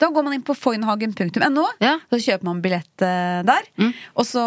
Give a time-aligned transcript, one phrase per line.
[0.00, 1.98] Da går man inn på foynhagen.no, Ja.
[2.10, 3.68] så kjøper man billett eh, der.
[4.16, 4.40] Og så,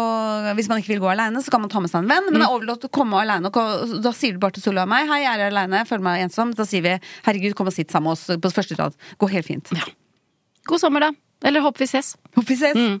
[0.58, 2.26] hvis man ikke vil gå aleine, så kan man ta med seg en venn.
[2.32, 3.52] Men det er overlatt å komme aleine.
[4.02, 6.54] Da sier du bare til Solveig og meg 'Hei, jeg er aleine, føler meg ensom'.
[6.58, 8.94] Da sier vi 'Herregud, kom og sitt sammen med oss på første rad'.
[9.18, 9.70] Går helt fint.
[10.66, 11.10] God sommer, da.
[11.44, 12.16] Eller håper vi ses.
[12.34, 13.00] Håper vi ses.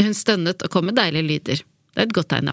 [0.00, 1.62] Hun stønnet og kom med deilige lyder.
[1.94, 2.50] Det er et godt tegn,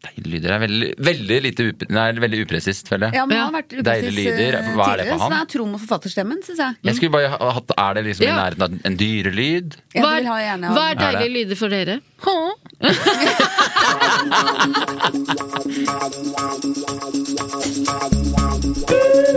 [0.00, 3.18] Deilige lyder er veldig, veldig lite up, nei, veldig upresist, føler jeg.
[3.18, 3.42] Ja, men Ja.
[3.44, 4.54] han har vært Deilige lyder.
[4.56, 5.20] eh, Hva er det for tidligere, han?
[5.20, 6.76] Så det er Trond og forfatterstemmen, syns jeg.
[6.88, 8.32] Jeg skulle bare ha hatt Er det liksom Ja.
[8.32, 9.76] i nærheten av en dyrelyd?
[9.94, 11.20] Ja, Hva er, vil ha gjerne hva er Er det?
[11.20, 12.00] deilige lyder for dere?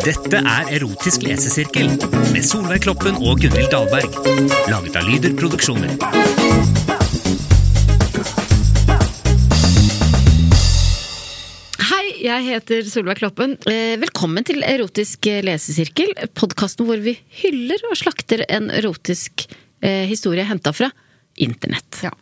[0.04, 1.90] Dette er Erotisk lesesirkel
[2.34, 4.16] med Solveig Kloppen og Gunhild Dahlberg.
[4.72, 6.93] Laget av Lyder Produksjoner.
[11.84, 13.56] Hei, jeg heter Solveig Kloppen.
[13.70, 16.14] Eh, Velkommen til Erotisk lesesirkel.
[16.38, 19.46] Podkasten hvor vi hyller og slakter en erotisk
[19.84, 20.90] eh, historie henta fra
[21.44, 22.04] internett.
[22.06, 22.14] Ja.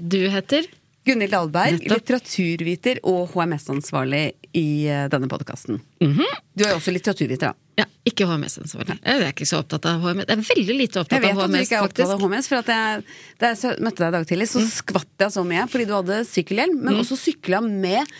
[0.00, 0.66] Du heter
[1.06, 1.92] Gunhild Dahlberg, Nettopp.
[2.00, 4.24] litteraturviter og HMS-ansvarlig
[4.56, 5.78] i eh, denne podkasten.
[6.02, 6.24] Mhm.
[6.56, 7.60] Du er jo også litteraturviter, da.
[7.74, 8.96] Ja, ikke HMS-ansvarlig.
[9.02, 10.28] Jeg er ikke så opptatt av HMS.
[10.28, 12.22] Jeg er veldig lite Jeg vet at du ikke er opptatt av.
[12.22, 13.04] HMS, for at jeg,
[13.40, 16.20] da jeg møtte deg i dag tidlig, så skvatt jeg så mye fordi du hadde
[16.28, 18.14] sykkelhjelm, men også sykla med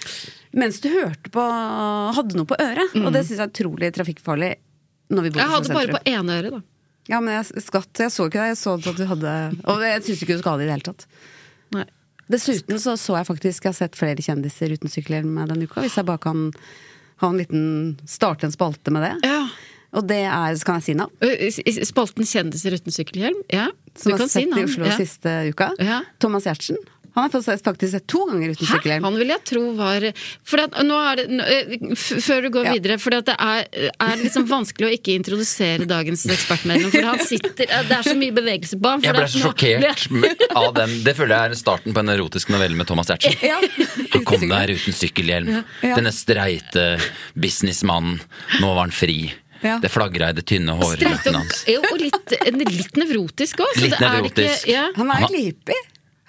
[0.54, 1.44] mens du hørte på
[2.14, 2.94] Hadde noe på øret.
[3.00, 4.52] Og det syns jeg er utrolig trafikkfarlig.
[5.14, 6.60] Når vi bor Jeg hadde bare på ene øre, da.
[7.10, 7.92] Ja, men jeg skvatt.
[8.00, 8.54] Jeg så ikke deg.
[8.54, 9.34] Jeg så at du hadde
[9.68, 11.06] Og jeg syns ikke du skal ha det i det hele tatt.
[11.74, 11.84] Nei.
[12.32, 15.82] Dessuten så så jeg faktisk Jeg har sett flere kjendiser uten sykkelhjelm denne uka.
[15.84, 16.46] Hvis jeg bare kan
[17.22, 19.14] ha en liten starte en spalte med det.
[19.28, 19.48] Ja.
[19.94, 21.12] Og det er Så kan jeg si navn.
[21.86, 23.42] Spalten Kjendiser uten sykkelhjelm?
[23.52, 24.64] Ja, Som du kan har sett i.
[24.64, 24.96] Oslo Ja.
[24.98, 25.70] siste uka.
[25.78, 26.00] Ja.
[26.18, 26.76] Thomas Giertsen.
[27.14, 29.04] Han har faktisk sett to ganger uten sykkelhjelm.
[29.06, 30.06] Han vil jeg tro var
[30.42, 31.94] For at, nå er det, eh,
[32.24, 32.72] Før du går Ja.
[32.74, 33.68] videre, for det er,
[34.00, 36.90] er liksom vanskelig å ikke introdusere dagens ekspertmedlem.
[36.90, 39.00] For han sitter Det er så mye bevegelse på ham.
[39.06, 40.96] Jeg ble så sjokkert med- av den.
[41.04, 43.38] Det føler jeg er starten på en erotisk novelle med Thomas Giertsen.
[43.42, 43.60] Ja.
[44.14, 45.64] Han kom der uten sykkelhjelm.
[45.82, 45.94] Ja.
[45.94, 46.98] Denne streite
[47.38, 48.20] businessmannen.
[48.60, 49.32] Nå var han fri.
[49.64, 49.78] Ja.
[49.80, 51.62] Det flagra i det tynne håret hårløkken hans.
[51.70, 53.78] jo, og litt, litt nevrotisk òg.
[53.80, 54.66] Litt nevrotisk.
[54.68, 54.90] Ja.
[54.98, 55.78] Han er glipig.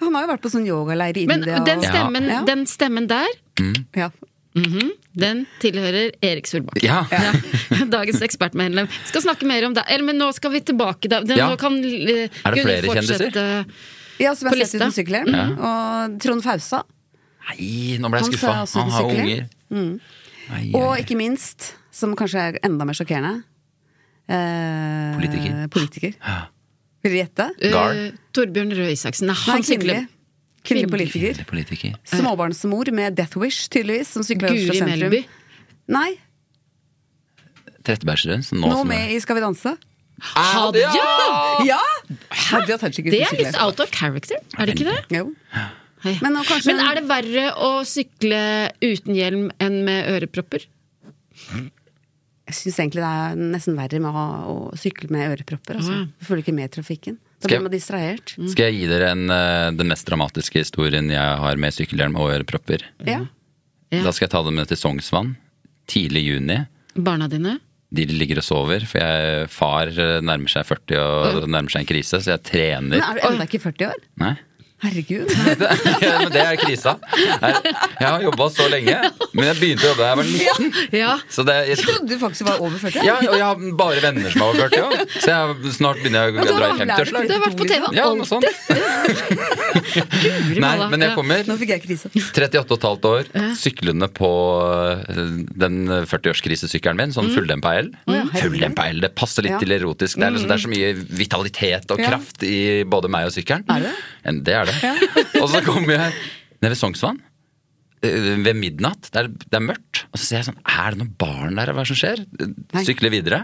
[0.00, 1.60] Han har jo vært på sånn yogaleir i Men India.
[1.64, 2.42] den stemmen, Ja.
[2.44, 3.26] den stemmen der,
[3.96, 4.10] Ja.
[5.16, 6.82] den tilhører Erik Solbakken.
[6.84, 7.04] Ja.
[7.96, 8.88] Dagens ekspertmedlem.
[9.08, 9.84] Skal snakke mer om det.
[9.88, 11.08] Eller, men nå skal vi tilbake.
[11.08, 11.20] Da.
[11.20, 11.48] Den, Ja.
[11.50, 13.64] Nå kan uh, Er det flere kjendiser?
[14.18, 15.58] ja, som jeg har sett uten Mm.
[15.58, 16.82] Og Trond Fausa.
[17.48, 18.80] Nei, nå ble jeg Han skuffa.
[18.80, 19.48] Han har unger.
[19.70, 20.00] Mm.
[20.50, 23.42] Ai, Og ikke minst, som kanskje er enda mer sjokkerende
[24.28, 25.68] eh, Politiker.
[25.70, 26.14] politiker.
[27.06, 27.48] Vil du gjette?
[27.62, 28.04] Uh,
[28.34, 29.30] Torbjørn Røe Isaksen.
[29.30, 30.04] Nei, han sykler.
[30.66, 30.90] kvinnelig.
[30.90, 31.20] Politiker.
[31.38, 31.98] Kvinnelig politiker.
[32.10, 34.10] Småbarnsmor med Death Wish, tydeligvis.
[34.16, 35.12] Som sykler i Oslo Guri sentrum.
[35.14, 35.20] Melby.
[35.94, 36.08] Nei,
[37.86, 38.42] Trettebergstuen.
[38.50, 39.76] nå nå som er- med i Skal vi danse.
[40.18, 40.90] Hadia!
[41.68, 41.80] Ja!
[42.32, 45.18] Hadia Tajik Det er litt out of character, er det ikke det?
[45.18, 45.34] Jo.
[46.22, 50.64] Men nå kanskje Men er det verre å sykle uten hjelm enn med ørepropper?
[52.46, 55.80] Jeg syns egentlig det er nesten verre med å, å sykle med ørepropper.
[55.80, 56.04] Altså.
[56.14, 57.16] Du følger ikke med i trafikken.
[57.42, 58.36] Da blir man distrahert.
[58.52, 62.30] Skal jeg gi dere en, eh, den mest dramatiske historien jeg har med sykkelhjelm og
[62.36, 62.86] ørepropper?
[63.04, 63.24] Ja.
[63.90, 64.02] Ja.
[64.06, 65.34] Da skal jeg ta dem med til Sognsvann.
[65.90, 66.60] Tidlig juni.
[66.96, 67.58] Barna dine?
[67.94, 71.90] De ligger og sover, for jeg, far eh, nærmer seg 40 og nærmer seg en
[71.90, 72.96] krise, så jeg trener.
[72.96, 74.06] Men er du enda ikke 40 år?
[74.22, 74.34] Nei.
[74.84, 75.30] Herregud.
[76.06, 76.92] Ja, men det er krisa.
[77.16, 77.72] Jeg,
[78.04, 78.96] har jobba så lenge,
[79.32, 80.90] men jeg begynte å jobbe da jeg var 19.
[80.98, 81.12] Ja.
[81.32, 83.06] Så det, jeg, Jeg trodde du faktisk var over 40.
[83.06, 85.06] ja, og jeg har bare venner som er over 40 Ja.
[85.16, 87.22] Så jeg, snart begynner jeg å dra i ble 50-årslag.
[87.26, 88.44] Du har vært på TV Ja, sånt.
[90.56, 91.14] Nei, men jeg Ja.
[91.16, 92.10] kommer Nå fikk jeg krise.
[92.12, 94.30] 38,5 år, syklende på
[94.60, 95.76] øh, den
[96.08, 97.90] 40-årskrisesykkelen min, sånn fulldempa L.
[98.36, 99.60] Fulldempa L, det passer litt Ja.
[99.62, 100.18] til erotisk.
[100.20, 100.92] Det er, liksom, det er så mye
[101.22, 103.64] vitalitet og kraft i både meg og sykkelen.
[103.72, 103.94] Er det?
[104.46, 105.24] Det er det.
[105.42, 106.14] og så kommer jeg
[106.62, 107.18] ned ved Sognsvann.
[108.06, 109.10] øh, Ved midnatt.
[109.12, 110.04] Det er, det er mørkt.
[110.12, 111.72] Og så ser jeg sånn Er det noen barn der?
[111.72, 112.24] Hva er det som skjer?
[112.74, 112.84] Nei.
[112.88, 113.42] Sykler videre.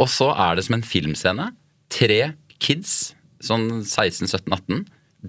[0.00, 1.50] Og så er det som en filmscene.
[1.92, 2.20] Tre
[2.62, 4.84] kids, sånn 16-17-18,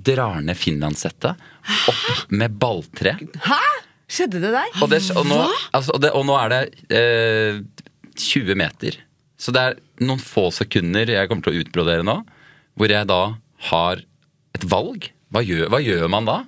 [0.07, 1.39] drar ned finlandssettet
[1.91, 3.17] opp med balltre.
[3.47, 3.61] Hæ?!
[4.11, 4.69] Skjedde det der?
[4.83, 5.39] Og, det, og, nå,
[5.71, 6.61] altså, og, det, og nå er det
[6.99, 7.59] eh,
[8.19, 8.97] 20 meter.
[9.39, 12.17] Så det er noen få sekunder jeg kommer til å utbrodere nå,
[12.75, 13.19] hvor jeg da
[13.71, 14.01] har
[14.57, 15.09] et valg.
[15.31, 16.39] Hva gjør, hva gjør man da?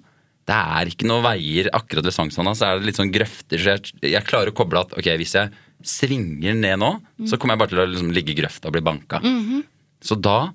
[0.43, 2.51] Det er ikke noen veier akkurat ved Sognsvann.
[2.57, 3.61] Så er det litt sånn grøfter.
[3.61, 5.53] Så jeg, jeg klarer å koble at ok, hvis jeg
[5.87, 6.89] svinger ned nå,
[7.27, 9.19] så kommer jeg bare til å liksom, ligge i grøfta og bli banka.
[10.03, 10.51] Så da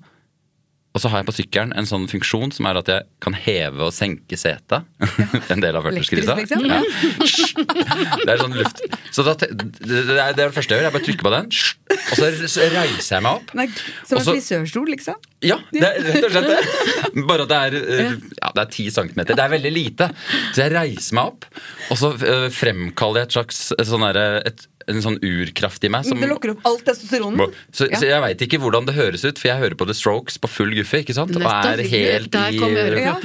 [0.89, 3.83] Og så har jeg på sykkelen en sånn funksjon som er at jeg kan heve
[3.85, 4.87] og senke setet.
[5.53, 6.33] en del av 40-årskrisa.
[6.33, 6.65] Elektrisk, liksom?
[6.65, 8.15] Ja.
[8.23, 8.81] Det er sånn luft.
[9.13, 10.87] Så da, det, det, er, det første jeg gjør.
[10.87, 11.51] Jeg bare trykker på den,
[11.93, 13.53] og så reiser jeg meg opp.
[13.59, 13.67] Nei,
[14.09, 15.21] som en frisørstol, liksom?
[15.45, 17.21] Ja, det er rett og slett det.
[17.29, 19.37] Bare at det er, ti ja, det er 10 centimeter.
[19.37, 20.09] Det er veldig lite.
[20.55, 21.47] Så jeg reiser meg opp,
[21.93, 23.61] og så eh, fremkaller jeg et slags
[23.93, 26.05] sånn derre- et, en sånn urkraft i meg.
[26.07, 27.53] Som, Det lukker opp alt testosteronen.
[27.71, 27.99] så, Ja.
[28.01, 30.49] så jeg veit ikke hvordan det høres ut, for jeg hører på The Strokes på
[30.51, 31.03] full guffe.
[31.03, 31.35] ikke sant?
[31.35, 32.57] Og er helt i.
[32.99, 33.15] Ja.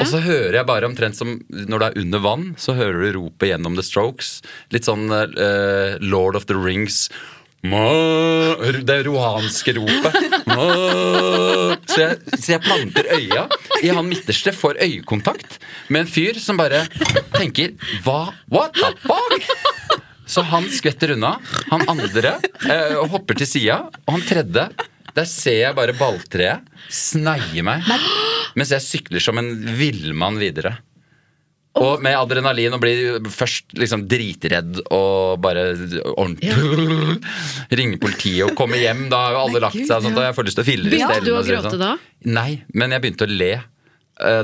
[0.00, 3.20] Og så hører jeg bare omtrent som når det er under vann, så hører du
[3.20, 4.42] ropet gjennom The Strokes.
[4.74, 7.08] Litt sånn uh, Lord of the Rings.
[7.62, 7.78] Må,
[8.82, 10.16] det rohanske ropet.
[10.50, 10.64] Må.
[11.86, 13.44] Så, jeg, så jeg planter øya
[13.84, 16.82] i han midterste, får øyekontakt med en fyr som bare
[17.36, 18.32] tenker Hva?
[18.50, 20.02] What the fuck?
[20.26, 21.34] Så han skvetter unna.
[21.70, 22.36] Han andre
[22.68, 23.80] eh, hopper til sida.
[24.06, 24.68] Og han tredje
[25.12, 27.84] Der ser jeg bare balltreet sneie meg
[28.56, 29.48] mens jeg sykler som en
[29.78, 30.74] villmann videre.
[31.80, 35.70] Og med adrenalin og blir først liksom dritredd og bare
[36.18, 36.52] ordentlig
[37.80, 39.06] Ringe politiet og komme hjem.
[39.12, 39.94] Da har alle lagt seg.
[40.04, 41.80] Sånn, og jeg får lyst til å fille i stellen du å og gråte sånn.
[41.80, 41.94] da?
[42.36, 43.52] Nei, men jeg begynte å le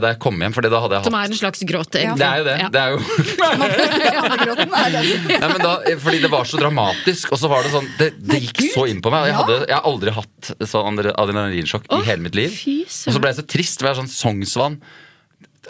[0.03, 0.55] da jeg kom hjem.
[0.57, 2.11] Fordi da hadde jeg Som er en slags gråt, Det er
[2.43, 2.57] jo det.
[2.63, 2.69] Ja.
[2.75, 2.99] det er jo.
[4.69, 5.73] Nei, men da,
[6.03, 9.03] fordi det var så dramatisk, og så var det sånn Det, det gikk så inn
[9.05, 9.29] på meg.
[9.31, 12.55] Jeg, hadde, jeg har aldri hatt sånn adre- adrenalinsjokk i hele mitt liv.
[12.55, 13.79] Og så ble jeg så trist.
[13.81, 14.81] For jeg er sånn Sognsvann.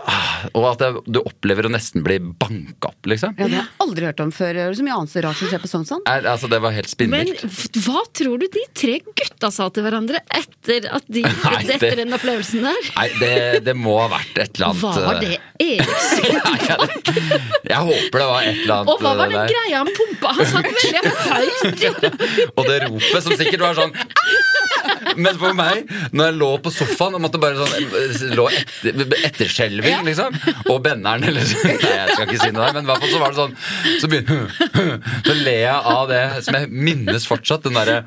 [0.07, 3.35] Ah, Og at jeg, du opplever å nesten bli banka opp, liksom.
[3.39, 4.53] Ja, det har jeg aldri hørt om før.
[4.55, 6.05] Det er så mye annet så rart som skjer på Sognsvann.
[6.09, 7.43] Er, altså, det var helt spinnvilt.
[7.43, 11.79] Men hva tror du de tre gutta sa til hverandre etter, at de, Nei, det-
[11.81, 12.81] etter den opplevelsen der?
[12.97, 13.33] Nei, det,
[13.67, 16.39] det må ha vært et eller annet Var det eh, Eriksson?
[16.39, 17.43] Nei, jeg,
[17.73, 19.53] jeg håper det var et eller annet Og hva var eh, den der.
[19.55, 20.35] greia han pumpa?
[20.39, 22.53] Han satt veldig høyt!
[22.55, 26.71] Og det ropet som sikkert var sånn «Ah!» Men for meg, når jeg lå på
[26.73, 29.49] sofaen og måtte bare sånn Lå etter,
[29.89, 30.73] etterskjelving, liksom.
[30.73, 33.23] Og benneren, eller Nei, jeg skal ikke si noe der, men i hvert fall så
[33.23, 33.55] var det sånn
[34.03, 34.47] Så begynner
[35.29, 37.65] Så ler jeg av det som jeg minnes fortsatt.
[37.67, 37.99] Den derre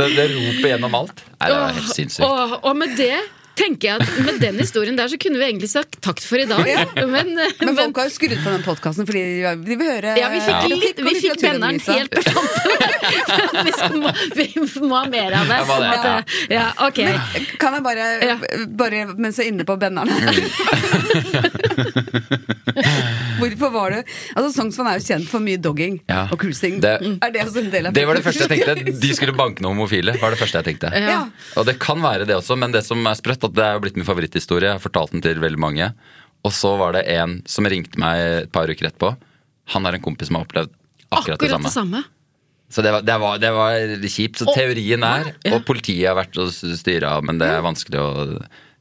[0.00, 1.22] det, det roper gjennom alt.
[1.40, 2.24] Nei, det er helt sinnssykt.
[2.24, 3.18] Og, og med det
[3.60, 6.46] tenker jeg at med den historien der så kunne vi egentlig sagt takk for i
[6.48, 6.64] dag.
[6.96, 10.28] Men, Men men folk har jo skrudd på den podkasten fordi de vil høre ja,
[10.32, 10.80] vi fikk, ja.
[10.84, 12.70] litt, vi fikk benneren helt på tampen.
[13.66, 14.46] vi, må, vi
[14.88, 15.58] må ha mer av det.
[15.60, 17.00] Ja, det, sånn ja, ok.
[17.60, 18.36] Kan jeg bare, Ja.
[18.80, 20.10] bare mens jeg er inne på benneren
[23.40, 24.00] Hvorfor var det
[24.36, 26.26] Altså Sognsvann er jo kjent for mye dogging Ja.
[26.30, 26.80] og cruising.
[26.82, 29.00] Det- er det også en del av Det var det første jeg tenkte.
[29.04, 30.14] De skulle banke noen homofile.
[30.20, 30.90] var det første jeg tenkte.
[30.94, 31.20] Ja.
[31.56, 33.82] Og det kan være det også, men det som er sprøtt, at det er jo
[33.84, 34.70] blitt min favoritthistorie.
[34.70, 35.90] Jeg har fortalt den til veldig mange.
[36.46, 39.12] Og så var det en som ringte meg et par uker etterpå.
[39.74, 40.72] Han er en kompis som har opplevd
[41.10, 41.74] akkurat, Akkurat det samme.
[41.74, 42.02] samme.
[42.70, 44.38] Så det var, det var, det var kjipt.
[44.40, 48.10] Så teorien er, og politiet har vært og styra, men det er vanskelig å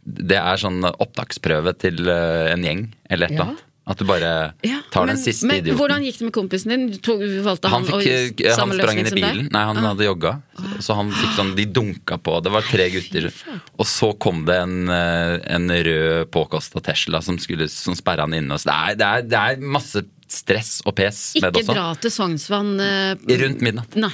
[0.10, 3.48] Det er sånn opptaksprøve til eh, en gjeng, eller et eller Ja.
[3.50, 3.66] annet.
[3.90, 4.54] At du bare
[4.94, 5.80] tar men, den siste men idioten.
[5.80, 6.84] hvordan gikk det med kompisen din?
[7.02, 9.48] Tog, valgte Han, han, fikk, å- han sprang inn i bilen.
[9.52, 9.88] Nei, han Ah.
[9.90, 10.34] hadde jogga.
[10.60, 12.36] Så, så han fikk sånn, de dunka på.
[12.46, 13.32] Det var tre gutter.
[13.80, 18.34] Og så kom det en, eh, en rød påkosta Tesla som, skulle, som sperra han
[18.38, 18.60] inne.
[18.62, 21.74] Det er, det, er, det er masse stress og pes med Ikke det også.
[21.74, 23.96] dra til Sognsvann uh, Rundt midnatt.
[23.98, 24.12] Nei.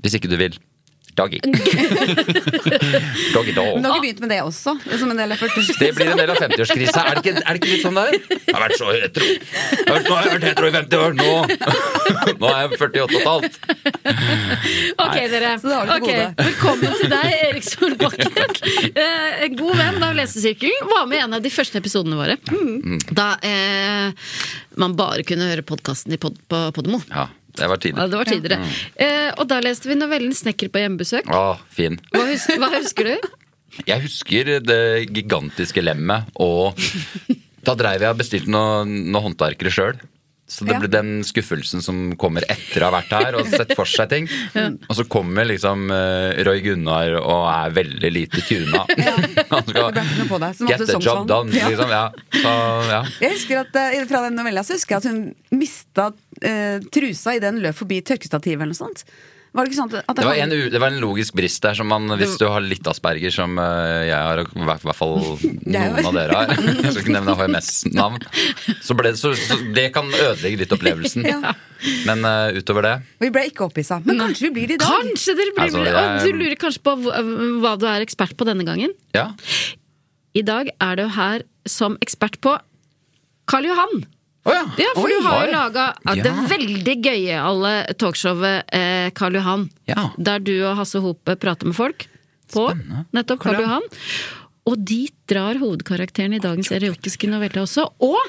[0.00, 0.56] Hvis ikke du vil.
[1.20, 1.40] Doggy.
[3.34, 3.74] Doggy dog.
[3.74, 4.74] Men du har ikke begynt med det også?
[5.00, 7.00] Som en del av 40 Det blir en del av 50-årskrisa.
[7.02, 8.12] Er, det ikke- er det ikke litt sånn der?
[8.14, 9.26] Jeg har vært så hetero.
[9.26, 11.12] Jeg har Nå har jeg vært hetero i 50 år.
[11.18, 11.30] Nå,
[12.38, 13.54] nå er jeg 48 og et halvt.
[14.98, 15.50] Ok, dere.
[15.62, 16.28] Så har du til Ok, gode.
[16.48, 18.32] Velkommen til deg, Erik Solbakken.
[18.94, 20.86] Eh, god venn av Lesesirkelen.
[20.92, 22.38] Var med i en av de første episodene våre.
[23.14, 24.12] Da eh,
[24.78, 27.00] man bare kunne høre podkasten på, på Podemo.
[27.10, 27.26] Ja,
[27.58, 28.70] det var Ja, det var tidligere.
[28.96, 31.28] Eh, og da leste vi novellen 'Snekker på hjemmebesøk'.
[31.28, 31.98] Å, fin.
[32.14, 33.28] Hva, hus hva husker du?
[33.86, 34.80] Jeg husker det
[35.14, 36.74] gigantiske lemmet, og
[37.62, 40.00] da dreiv jeg og bestilte noen noe håndverkere sjøl.
[40.48, 43.84] Så det ble den skuffelsen som kommer etter å ha vært her og sett for
[43.88, 44.28] seg ting.
[44.88, 48.86] Og så kommer liksom eh, Roy Gunnar og er veldig lite tuna.
[49.52, 49.92] Han skal
[50.70, 51.68] get the job done, Ja.
[51.68, 51.92] liksom.
[51.92, 52.04] Ja.
[52.32, 52.54] Så,
[52.88, 53.02] ja.
[53.20, 57.36] Jeg husker at eh, Fra den novella så husker jeg at hun mista uh, trusa
[57.36, 59.04] idet hun løp forbi tørkestativet eller noe sånt.
[59.56, 61.74] Var det ikke sånn at, at Det var, en, det var en logisk brist der,
[61.78, 65.14] som man, hvis du har litt asperger, som eh, jeg har, og i hvert fall
[65.72, 66.52] noen av dere har,
[66.84, 68.26] jeg skal ikke nevne HMS-navn,
[68.84, 71.24] så, det, så, så det kan ødelegge litt opplevelsen.
[71.32, 71.52] Ja.
[72.08, 74.00] Men uh, utover det Vi ble ikke opphissa.
[74.02, 74.88] Men kanskje vi blir det i dag?
[75.06, 76.94] Kanskje dere blir Altså, jeg- du lurer kanskje på
[77.62, 78.90] hva du er ekspert på denne gangen?
[79.14, 79.28] Ja.
[80.34, 82.56] I dag er du her som ekspert på
[83.48, 84.02] Karl Johan.
[84.48, 84.64] Å ja.
[84.80, 85.12] Ja, for Oi.
[85.12, 89.68] du har jo laga ja, det veldig veldig gøyale talkshowet eh, Karl Johan.
[89.90, 90.08] Ja.
[90.16, 92.06] Der du og Hasse Hope prater med folk
[92.52, 93.04] på Spennende.
[93.16, 93.88] nettopp Karl Karl Johan.
[94.68, 97.86] Og dit drar hovedkarakteren i dagens erotiske novelle også.
[98.04, 98.20] Og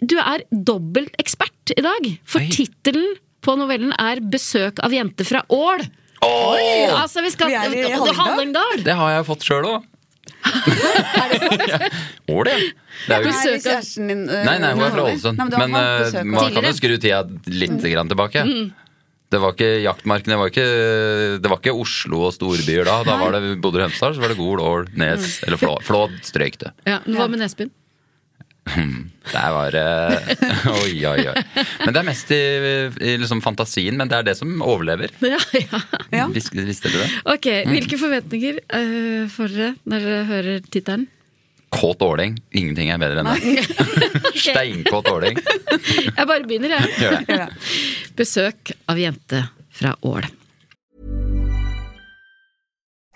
[0.00, 2.10] du er dobbelt ekspert i dag!
[2.28, 2.50] For Oi.
[2.52, 5.84] tittelen på novellen er 'Besøk av jente fra Ål'.
[6.24, 8.14] Altså, vi skal Vi er i.
[8.18, 8.82] Hallingdal!
[8.84, 9.86] Det har jeg fått sjøl òg.
[12.28, 12.56] Ål, ja.
[13.08, 15.38] Det er jo kjæresten din eh, Nei, nei, hun er fra Ålesund.
[15.38, 18.44] men av- man kan jo skru tida litt grann tilbake.
[19.28, 20.66] Det var ikke jaktmarkene, det var ikke,
[21.44, 23.02] det var ikke Oslo og storbyer da.
[23.04, 25.74] Da var det Bodø og Hemsedal, så var det Gol, Ål, Nes eller Flå.
[25.84, 26.70] Flåd strøyk det.
[26.88, 27.70] Ja, Hva med Nesbyen?
[29.32, 29.84] Der var det
[30.82, 31.42] Oi, oi, oi.
[31.84, 32.40] Men det er mest i,
[33.10, 35.12] i liksom fantasien, men det er det som overlever.
[35.28, 35.80] Ja, ja.
[36.14, 36.26] Ja.
[36.32, 37.08] Vis, visste du det?
[37.28, 41.06] Ok, Hvilke forventninger uh, får dere når dere hører tittelen?
[41.68, 42.38] Kåt åling.
[42.56, 43.66] Ingenting er bedre enn det.
[44.40, 45.36] Steinkåt åling.
[45.36, 47.50] Jeg bare begynner, jeg.
[48.16, 49.44] Besøk av jente
[49.76, 50.24] fra Ål.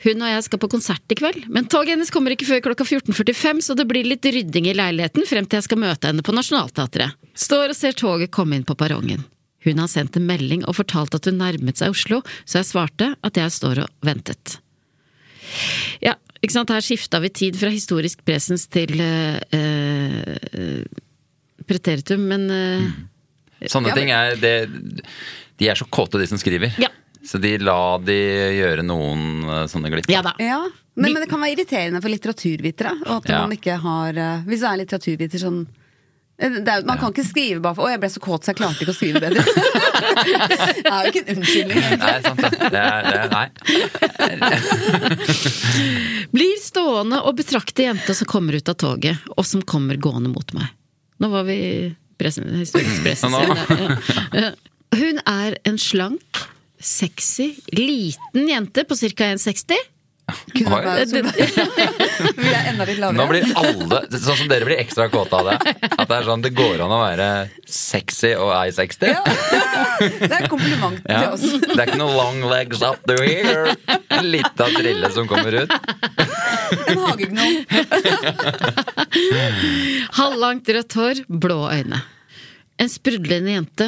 [0.00, 2.86] Hun og jeg skal på konsert i kveld, men toget hennes kommer ikke før klokka
[2.88, 6.32] 14.45, så det blir litt rydding i leiligheten frem til jeg skal møte henne på
[6.32, 7.18] Nationaltheatret.
[7.36, 9.26] Står og ser toget komme inn på perrongen.
[9.66, 13.10] Hun har sendt en melding og fortalt at hun nærmet seg Oslo, så jeg svarte
[13.20, 14.56] at jeg står og ventet.
[16.00, 20.84] Ja, ikke sant, her skifta vi tid fra historisk presens til eh, eh,
[21.68, 22.88] preteritum, men eh,
[23.68, 24.54] Sånne ting er det,
[25.60, 26.72] De er så kåte, de som skriver.
[26.80, 26.88] Ja.
[27.26, 28.16] Så de la de
[28.56, 30.08] gjøre noen eh, sånne glipp.
[30.10, 30.32] ja da.
[30.40, 30.62] Ja,
[30.96, 32.94] men, men det kan være irriterende for litteraturvitere.
[33.06, 33.40] Og at Ja.
[33.44, 35.66] man ikke har eh, Hvis du er litteraturviter sånn
[36.40, 38.56] det er, man kan ikke skrive bare for 'Å, jeg ble så kåt, så jeg
[38.56, 39.44] klarte ikke å skrive bedre'.
[40.80, 41.76] det er jo ikke en unnskyldning.
[42.00, 42.50] Nei, sant det.
[42.72, 43.46] det, er, det er, nei.
[46.32, 50.52] Blir stående og betrakte jenta som kommer ut av toget, og som kommer gående mot
[50.56, 50.72] meg.
[51.20, 52.72] Nå var vi i historisk.
[54.40, 54.50] Ja.
[54.96, 56.40] Hun er en slank,
[56.80, 59.24] sexy, liten jente på ca.
[59.34, 59.74] 1,60.
[60.54, 60.70] Kunne.
[62.36, 65.56] Vi er enda litt Nå blir alle, sånn som dere blir ekstra kåte av det.
[65.90, 67.28] At det er sånn, det går an å være
[67.66, 69.06] sexy og I 60.
[69.10, 69.22] Ja.
[70.00, 71.18] Det er kompliment kompliment Ja.
[71.20, 71.40] til oss.
[71.66, 73.64] Det er ikke noe long legs up the here.
[74.10, 75.70] En lita trille som kommer ut.
[76.86, 77.52] En hagegnom.
[80.20, 81.98] Halvlangt rødt hår, blå øyne.
[82.80, 83.86] En sprudlende jente.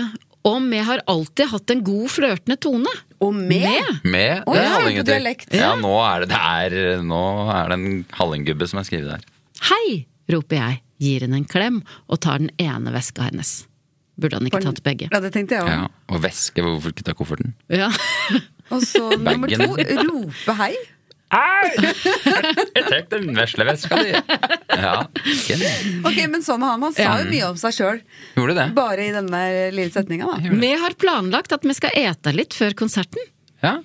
[0.48, 2.92] Og jeg har alltid hatt en god flørtende tone.
[3.22, 3.62] Og med.
[4.02, 5.52] Med med det ja, Halling på dialekt.
[5.54, 9.28] Ja, nå er det, det er, nå er det en hallinggubbe som er skrevet der.
[9.68, 13.60] Hei, roper jeg, gir henne en klem og tar den ene veska hennes.
[14.18, 15.08] Burde han ikke tatt begge?
[15.12, 15.78] Ja, det tenkte jeg også.
[15.78, 17.54] Ja, og væske, hvorfor ikke ta kofferten?
[17.72, 17.88] Ja.
[18.74, 20.74] Og så nummer to, rope hei.
[21.32, 24.12] Jeg tek den vesle veska di!
[24.82, 24.94] Ja.
[26.04, 28.00] Ok, men sånn Han han sa jo mye om seg sjøl,
[28.76, 29.42] bare i denne
[29.74, 30.28] lille setninga.
[30.28, 30.52] da.
[30.62, 33.24] Vi har planlagt at vi skal ete litt før konserten.
[33.62, 33.78] Ja.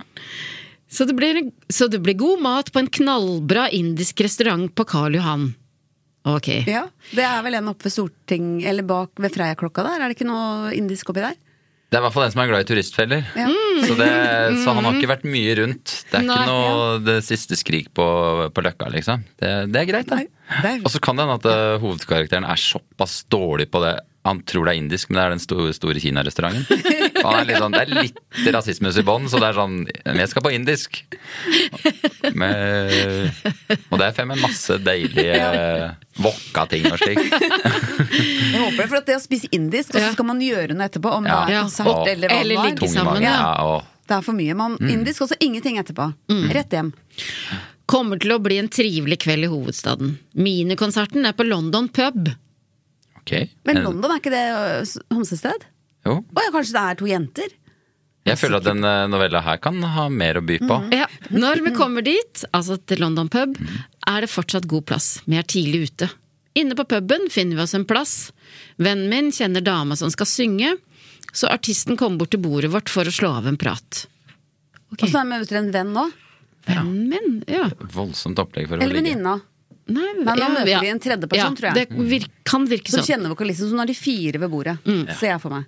[0.90, 1.40] Så det, blir,
[1.70, 5.50] så det blir god mat på en knallbra indisk restaurant på Karl Johan.
[6.28, 6.48] Ok.
[6.68, 6.86] Ja,
[7.16, 10.02] Det er vel en oppe ved Storting, eller bak ved Freia-klokka der?
[10.04, 11.36] Er det ikke noe indisk oppi der?
[11.88, 13.28] Det er i hvert fall den som er glad i turistfeller.
[13.40, 13.48] Ja.
[13.88, 14.08] Så, det,
[14.64, 15.94] så han har ikke vært mye rundt.
[16.10, 18.08] Det er Nei, ikke noe det siste skrik på,
[18.52, 19.24] på Løkka, liksom.
[19.40, 20.74] Det, det er greit, det.
[20.82, 23.94] Og så kan det hende at eh, hovedkarakteren er såpass dårlig på det.
[24.28, 26.82] Han tror det er indisk, men det er den store, store kinarestauranten.
[27.18, 28.20] Er sånn, det er litt
[28.54, 29.78] rasismus i bånn, så det er sånn
[30.20, 31.00] jeg skal på indisk!
[32.38, 32.92] Med,
[33.90, 35.40] og det er fem med masse deilige
[36.24, 37.22] wokka-ting og slik.
[37.24, 40.88] Jeg håper det, for at det å spise indisk, og så skal man gjøre noe
[40.90, 41.44] etterpå, om det Ja.
[41.48, 43.36] er Ja, konsert og- eller hva eller det ligge sammen, ja.
[43.38, 44.56] Ja, og Det er for mye.
[44.56, 46.14] Man, Indisk, og så ingenting etterpå.
[46.54, 46.94] Rett hjem.
[47.88, 50.18] Kommer til å bli en trivelig kveld i hovedstaden.
[50.36, 52.30] Minikonserten er på London pub.
[53.28, 53.56] Ok.
[53.68, 54.46] Men London, er ikke det
[55.12, 55.68] homsested?
[56.08, 56.22] Jo.
[56.24, 57.56] Å ja, kanskje det er to jenter?
[58.28, 60.80] Jeg føler at den eh, novella her kan ha mer å by på.
[60.96, 63.56] Ja, Når vi kommer dit, altså til London pub,
[64.08, 65.10] er det fortsatt god plass.
[65.28, 66.10] Vi er tidlig ute.
[66.58, 68.34] Inne på puben finner vi oss en plass.
[68.82, 70.74] Vennen min kjenner dama som skal synge,
[71.32, 74.08] så artisten kommer bort til bordet vårt for å slå av en prat.
[74.96, 75.06] Okay.
[75.06, 76.08] Og så er vi ute til en venn nå?
[76.68, 77.68] Vennen min, ja.
[77.94, 79.38] Voldsomt opplegg for å Eller venninna?
[79.88, 80.82] Nei, Nei, nå ja, møter ja.
[80.84, 81.88] vi en tredje person, ja, tror jeg.
[81.96, 83.08] Det kan virke Som sånn.
[83.14, 83.70] kjenner vokalisten.
[83.72, 84.76] Så nå er de fire ved bordet.
[85.20, 85.66] Ser jeg for meg.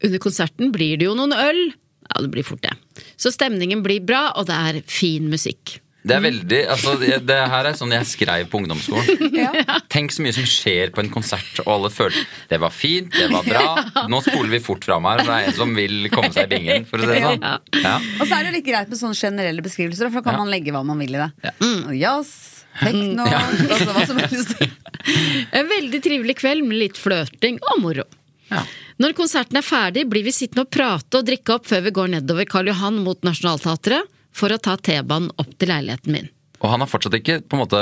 [0.00, 1.62] Under konserten blir det jo noen øl.
[2.10, 2.72] Ja, det blir fort det.
[3.20, 5.76] Så stemningen blir bra, og det er fin musikk.
[6.00, 9.26] Det er veldig, altså det, det her er sånn jeg skrev på ungdomsskolen.
[9.40, 9.50] Ja.
[9.92, 12.16] Tenk så mye som skjer på en konsert, og alle føler
[12.48, 14.06] det var fint, det var bra.
[14.10, 16.54] Nå spoler vi fort fram her, for det er en som vil komme seg i
[16.56, 16.86] bingen.
[16.88, 17.44] for å si det sånn.
[17.84, 17.94] Ja.
[18.16, 20.42] Og så er det litt greit med sånne generelle beskrivelser, for da kan Ja.
[20.46, 21.28] man legge hva man vil i det.
[21.44, 21.52] Ja.
[21.60, 21.92] Mm.
[22.00, 23.26] Jazz, tekno,
[23.74, 24.54] altså hva som helst.
[25.56, 28.04] En veldig trivelig kveld med litt flørting og moro.
[28.50, 28.62] Ja.
[29.00, 32.10] Når konserten er ferdig, blir vi sittende og prate og drikke opp før vi går
[32.18, 36.28] nedover Karl Johan mot Nationaltheatret for å ta T-banen opp til leiligheten min.
[36.60, 37.80] Og han har fortsatt ikke på en måte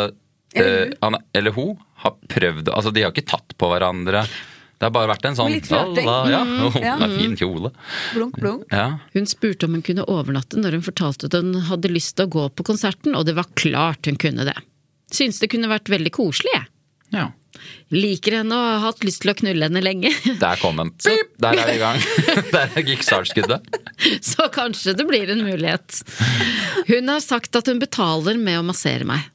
[0.55, 1.73] Eller eh, han, Eller hun
[2.05, 4.23] har prøvd Altså, de har ikke tatt på hverandre.
[4.79, 6.07] Det har bare vært en sånn Litt flørting.
[6.07, 6.95] «La, la, Ja, mm, Ja.
[7.03, 7.73] det fin kjole.
[8.15, 8.63] Blunk, blunk.
[8.71, 9.01] Ja.
[9.17, 12.35] Hun spurte om hun kunne overnatte når hun fortalte at hun hadde lyst til å
[12.37, 14.55] gå på konserten, og det var klart hun kunne det.
[15.15, 16.71] Syns det kunne vært veldig koselig, jeg.
[17.17, 17.29] ja.
[17.89, 20.13] Liker henne og har hatt lyst til å knulle henne lenge.
[20.43, 20.93] Der kom den.
[21.01, 22.03] Så der er vi i gang.
[22.55, 23.65] Der gikk startskuddet.
[24.31, 26.03] Så kanskje det blir en mulighet.
[26.91, 29.27] Hun har sagt at hun betaler med å massere meg.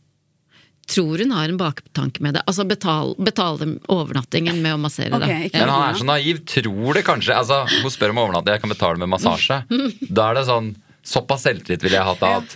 [0.93, 2.43] Tror hun har en baktanke med det.
[2.45, 5.57] Altså betal, betale overnattingen med å massere okay, deg.
[5.57, 7.35] Men han er så naiv, tror det kanskje.
[7.39, 9.63] Altså, hun spør om overnatting, jeg kan betale med massasje.
[10.09, 12.53] Da er det sånn Såpass selvtillit ville jeg hatt at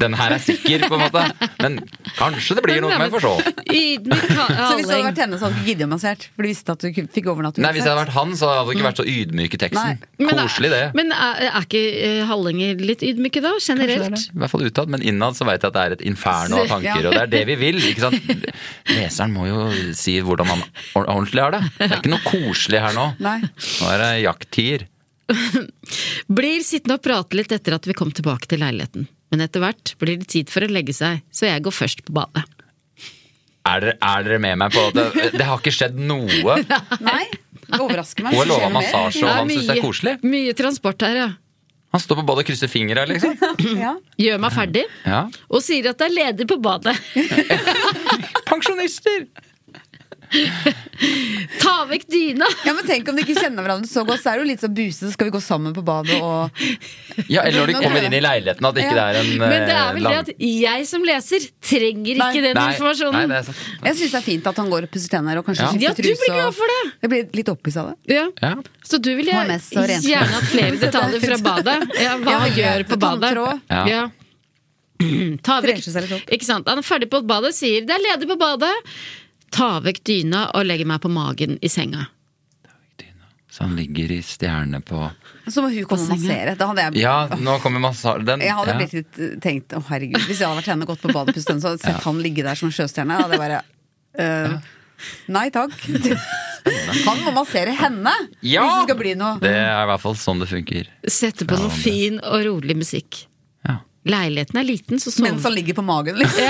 [0.00, 1.22] den her er sikker, på en måte.
[1.62, 1.76] Men
[2.18, 3.32] kanskje det blir noe med for så.
[3.68, 4.24] Ydmyk
[4.68, 6.28] Så hvis det hadde vært henne, så hadde du ikke giddet å massere?
[6.34, 8.64] For du visste at du fikk overnatte Nei, Hvis det hadde vært han, så hadde
[8.70, 10.00] det ikke vært så ydmyk i teksten.
[10.22, 10.82] Men er- Koselig, det.
[10.98, 14.16] Men er, er ikke eh, Hallinger litt ydmyke da, det er generelt?
[14.16, 14.24] det.
[14.34, 16.70] I hvert fall utad, men innad så vet jeg at det er et inferno av
[16.74, 17.08] tanker.
[17.10, 17.80] Og det er det vi vil.
[17.92, 18.54] ikke sant?
[18.94, 20.64] Leseren må jo si hvordan man
[20.98, 21.62] ordentlig har det.
[21.78, 23.10] Det er ikke noe koselig her nå.
[23.22, 23.38] Nei.
[23.44, 24.86] Nå er det jakttider.
[26.38, 29.06] Blir sittende og prate litt etter at vi kom tilbake til leiligheten.
[29.32, 32.14] Men etter hvert blir det tid for å legge seg, så jeg går først på
[32.16, 32.44] badet.
[33.68, 36.54] Er dere, er dere med meg på at det, det har ikke skjedd noe?
[37.10, 37.26] Nei?
[37.68, 38.32] Det overrasker meg.
[38.32, 40.14] Hun har lova massasje, og han syns det er koselig.
[40.24, 41.28] mye transport her, ja.
[41.92, 43.36] Han står på badet og krysser fingre, liksom.
[43.84, 43.92] Ja.
[44.20, 45.20] Gjør meg ferdig, Ja.
[45.52, 46.96] og sier at det er ledig på badet.
[48.48, 49.28] Pensjonister!
[51.88, 52.46] Vekk dyna!
[52.66, 54.60] ja, men Tenk om de ikke kjenner hverandre så godt, så er det jo litt
[54.64, 55.10] så busete.
[55.14, 56.50] Skal vi gå sammen på badet og
[57.28, 59.74] Ja, Eller når de kommer inn i leiligheten, at ikke det er en Men det
[59.74, 62.28] er eh, vel lang- det at jeg som leser trenger Nei.
[62.32, 63.28] ikke den Nei, nei, informasjonen.
[63.32, 63.64] det er sant.
[63.88, 65.72] Jeg syns det er fint at han går og pusser tenner og kanskje Ja.
[65.72, 66.20] skifter Ja, du truse.
[66.22, 66.82] blir glad og- for det!
[67.02, 68.14] Jeg blir litt oppgitt av det.
[68.14, 68.26] Ja.
[68.42, 68.54] Ja.
[68.84, 70.12] Så du vil jeg HMS og rensing.
[70.12, 71.78] gjerne ha flere detaljer fra badet.
[72.00, 73.34] Ja, hva Ja, han gjør på badet.
[73.34, 73.60] Tanntråd.
[73.70, 73.84] Ja.
[73.86, 74.02] Ja.
[75.46, 76.30] Ta vekk, Freshe seg litt opp.
[76.34, 76.66] ikke sant?
[76.68, 78.74] Han er ferdig på badet, sier 'det er ledig på badet'.
[79.54, 82.06] Ta vekk dyna og legge meg på magen i senga.
[83.50, 85.10] Så han ligger i stjerne på
[85.48, 86.52] Så må hun komme og massere.
[86.54, 88.76] Da hadde jeg Ja, nå kommer massasje den, Jeg hadde ja.
[88.78, 91.34] blitt litt uh, tenkt å herregud, hvis jeg hadde vært henne og gått på badet
[91.34, 93.16] på stund, så hadde jeg sett han ligge der som en sjøstjerne.
[93.22, 93.62] Hadde jeg bare
[94.20, 94.68] øh,
[95.32, 95.74] Nei takk.
[97.08, 98.62] Han må massere henne Ja!
[98.62, 99.40] hvis det skal bli noe.
[99.40, 100.90] Det er i hvert fall sånn det funker.
[101.08, 103.24] Sette på noe fin og rolig musikk.
[104.08, 106.44] Leiligheten er liten, så Mens han ligger på magen, liksom.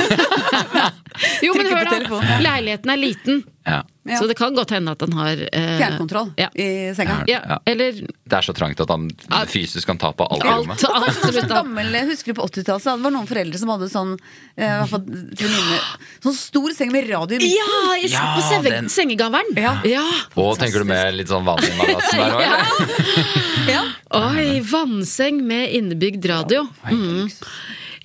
[1.46, 2.20] Jo, men hør da!
[2.44, 4.16] Leiligheten er liten, Ja.
[4.18, 6.46] Så det kan godt hende at han har eh, Fjernkontroll Ja.
[6.56, 7.18] i senga.
[7.28, 7.58] Ja, Ja.
[7.68, 9.10] eller Det er så trangt at han
[9.52, 10.84] fysisk kan ta på alt i rommet.
[10.88, 14.14] alt Sånn gammel, husker du på 80-tallet så det var noen foreldre som hadde sånn
[14.56, 15.84] eh, venninner,
[16.24, 18.08] Sånn stor seng med radio i midten.
[18.08, 19.52] Ja, på senge, den- sengegaveren!
[19.84, 20.06] Ja.
[20.40, 22.44] Og tenker du med litt sånn vanlig madrassen der òg?
[23.68, 23.82] Ja.
[24.16, 26.62] Oi, vannseng med innebygd radio.
[26.88, 27.28] Mm.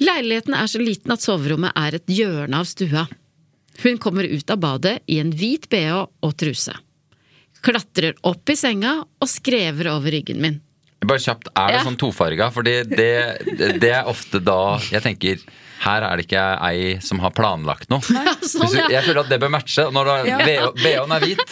[0.03, 3.05] Leiligheten er så liten at soverommet er et hjørne av stua.
[3.83, 6.73] Hun kommer ut av badet i en hvit bh og truse.
[7.63, 10.61] Klatrer opp i senga og skrever over ryggen min.
[11.03, 11.83] Bare kjapt, er det Ja.
[11.83, 12.47] sånn tofarga?
[12.55, 13.09] Fordi det,
[13.59, 15.41] det, det er ofte da jeg tenker
[15.83, 17.99] her er det ikke ei som har planlagt noe.
[17.99, 18.85] sånn, ja.
[18.87, 19.83] Jeg føler at det bør matche.
[19.91, 20.37] Når Ja.
[20.79, 21.43] BH-en er hvit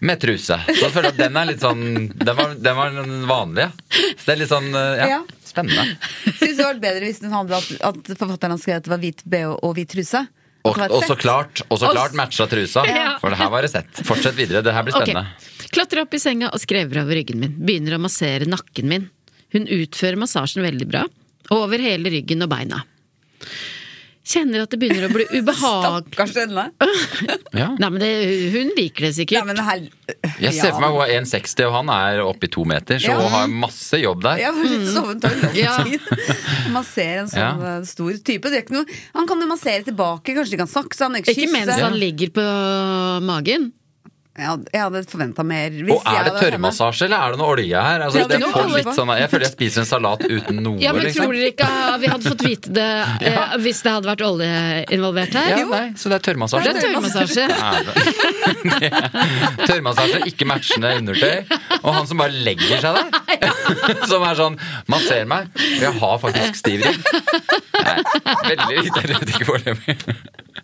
[0.00, 0.56] med truse.
[0.72, 1.82] Så jeg føler at den er litt sånn
[2.16, 3.68] Den var, den var den vanlige.
[3.92, 5.20] Så det er litt sånn eh, ja, Ja.
[5.44, 5.84] spennende.
[6.40, 8.94] Syns det hadde vært bedre hvis den hadde at, at forfatteren hadde skrevet at det
[8.96, 10.24] var hvit bh og hvit truse.
[10.66, 12.84] Og, det og så klart, og så klart matcha trusa.
[12.96, 13.16] Ja.
[13.20, 14.00] For det her var resett.
[14.06, 14.62] Fortsett videre.
[14.64, 15.26] Det her blir spennende.
[15.36, 15.70] spennende.
[15.76, 17.54] Klatrer opp i senga og skrever over ryggen min.
[17.66, 19.08] Begynner å massere nakken min.
[19.54, 21.04] Hun utfører massasjen veldig bra.
[21.54, 22.82] Over hele ryggen og beina.
[24.26, 26.08] Kjenner at det begynner å bli ubehag...
[26.10, 26.64] Stakkars henne.
[27.54, 27.68] Ja.
[27.80, 28.08] Nei, men det,
[28.56, 29.46] hun liker det Ja, sikkert.
[29.46, 29.84] men det her
[30.42, 33.12] Jeg ser for meg hun er 1,60 og han er oppe i to meter, så
[33.14, 33.20] Ja.
[33.22, 34.42] hun har masse jobb der.
[34.42, 34.50] Ja,
[35.22, 35.76] tar lang Ja.
[35.86, 36.10] tid.
[36.74, 37.76] Massere en sånn Ja.
[37.78, 38.50] eh, stor type.
[38.50, 41.22] Det er ikke noe, han kan jo massere tilbake, kanskje de kan snakke sammen.
[41.22, 42.46] Ikke, Ikke mens han ligger på
[43.30, 43.70] magen.
[44.36, 45.70] Jeg hadde, jeg hadde forventa mer.
[45.72, 48.02] Hvis Og er det tørrmassasje, eller er det noe olje her?
[48.04, 50.76] Altså, det jeg, noe får litt sånn, jeg føler jeg spiser en salat uten noe,
[50.82, 51.24] Ja, men liksom.
[51.24, 51.68] tror dere ikke
[52.02, 52.84] vi hadde fått vite det
[53.30, 54.52] eh, hvis det hadde vært olje
[54.92, 55.48] involvert her?
[55.54, 56.68] Ja, nei, så det er tørrmassasje?
[56.68, 57.44] Det er tørrmassasje.
[59.66, 61.36] Tørrmassasje, ikke matchende undertøy.
[61.82, 63.06] Og han som bare legger seg der.
[64.08, 64.56] Som er sånn
[64.90, 65.42] Man ser meg.
[65.56, 67.00] og Jeg har faktisk stiv rygg.
[68.46, 69.16] Veldig lite det
[69.48, 69.96] foreløpig.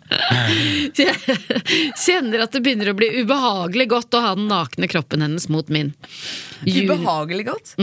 [2.05, 5.69] Kjenner at det begynner å bli ubehagelig godt å ha den nakne kroppen hennes mot
[5.73, 5.93] min.
[6.67, 6.91] Jul.
[6.91, 7.75] Ubehagelig godt.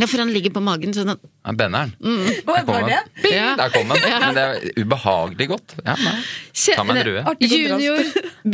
[0.00, 1.90] Ja, for han ligger på magen sånn at Ja, Benneren.
[2.00, 2.28] Mm.
[2.46, 3.50] Der kom Bing, Ja.
[3.58, 4.04] Der kom den.
[4.22, 5.74] Men det er ubehagelig godt.
[5.84, 6.14] Ja, nei.
[6.76, 7.34] Ta meg en drue.
[7.50, 8.00] Junior,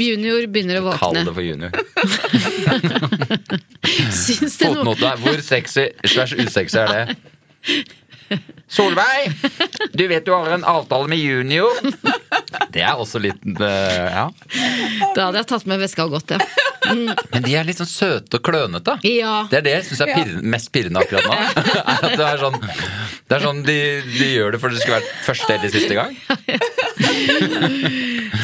[0.01, 1.01] junior begynner å våkne.
[1.05, 1.71] Kall det for junior.
[4.17, 5.12] Syns Fotnote.
[5.23, 7.05] Hvor sexy slash usexy er det?
[8.69, 9.33] Solveig!
[9.93, 11.71] Du vet du har en avtale med junior.
[12.75, 14.27] Det er også litt eh, Ja.
[15.15, 16.41] Da hadde jeg tatt med veska og gått, ja.
[16.87, 18.97] Men de er litt sånn søte og klønete.
[19.07, 19.47] Ja.
[19.51, 21.35] Det er det jeg syns er mest pirrende akkurat nå.
[21.97, 23.79] At det er sånn, det er sånn de,
[24.19, 26.12] de gjør det for det skulle vært første eller siste gang.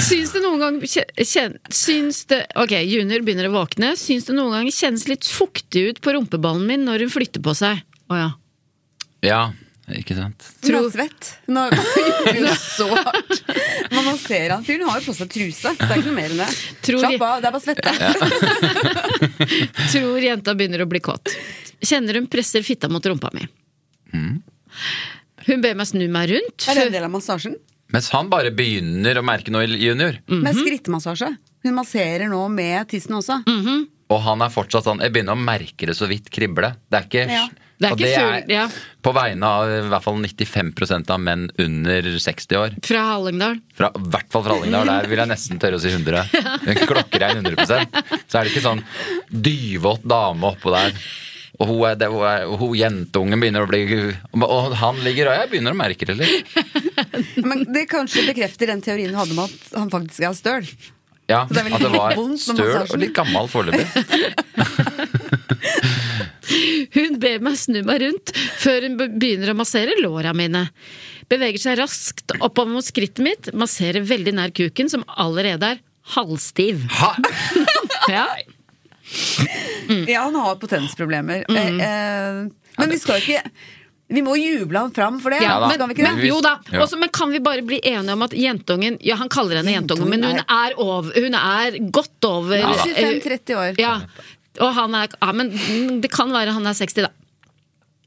[0.03, 3.95] Syns det noen gang kjen, Syns det Ok, junior begynner å våkne.
[3.99, 7.55] Syns det noen gang kjennes litt fuktig ut på rumpeballen min når hun flytter på
[7.59, 7.83] seg?
[8.13, 8.31] Å ja.
[9.23, 9.43] Ja,
[9.99, 10.45] ikke sant.
[10.63, 11.31] Hun Tro- er svett.
[11.49, 11.71] Hun har
[12.33, 13.41] det så hardt.
[13.93, 15.73] Men man ser han fyren har jo på seg truse.
[15.79, 16.51] Det er ikke noe mer enn det.
[16.87, 17.91] Tror Slapp av, det er bare svette.
[19.93, 21.35] Tror jenta begynner å bli kåt.
[21.83, 23.45] Kjenner hun presser fitta mot rumpa mi.
[24.13, 26.69] Hun ber meg snu meg rundt.
[26.71, 27.59] Er det en del av massasjen?
[27.93, 30.17] Mens han bare begynner å merke noe i junior.
[30.31, 31.29] Med skrittmassasje.
[31.67, 33.41] Hun masserer nå med tissen også.
[34.13, 36.75] Og han er fortsatt sånn Jeg begynner å merke det så vidt krible.
[36.91, 37.49] Det er ikke Ja.
[37.83, 38.65] Det er og ikke er, ja.
[39.03, 42.77] På vegne av i hvert fall 95% av menn under 60 år.
[42.87, 43.59] Fra Hallingdal.
[43.75, 44.87] Fra, I hvert fall fra Hallingdal.
[44.93, 46.23] Der vil jeg nesten tørre å si 100.
[46.69, 48.85] Hun klokker jeg 100% Så er det ikke sånn
[49.35, 50.95] dyvåt dame oppå der.
[51.59, 53.83] Og hun, er, det, hun, er, hun jentungen begynner å bli
[54.39, 56.55] Og han ligger og jeg begynner å merke det litt.
[57.43, 60.75] Men det kanskje bekrefter den teorien du hadde om at han faktisk er støl.
[61.33, 63.87] Ja, det er At det var støl og litt gammel foreløpig.
[66.93, 70.67] Hun ber meg snu meg rundt før hun begynner å massere låra mine.
[71.33, 75.79] Beveger seg raskt oppover mot skrittet mitt, masserer veldig nær kuken, som allerede er
[76.17, 76.77] halvstiv.
[77.01, 77.13] Ha!
[78.11, 78.25] Ja.
[80.09, 81.45] Ja, han har potensproblemer.
[81.47, 82.39] Eh, eh,
[82.81, 83.43] men vi skal ikke
[84.13, 85.41] Vi må juble han fram for det.
[85.45, 85.71] Ja, da.
[85.71, 86.13] men, skal vi ikke det?
[86.19, 89.33] men, jo da, Også, men kan vi bare bli enige om at jentungen Ja, han
[89.33, 93.81] kaller henne jentungen, men hun er, over, hun er godt over er eh, 25-30 år.
[93.81, 93.97] Ja.
[94.61, 95.53] Og han er ja, Men
[96.05, 97.13] det kan være han er 60, da.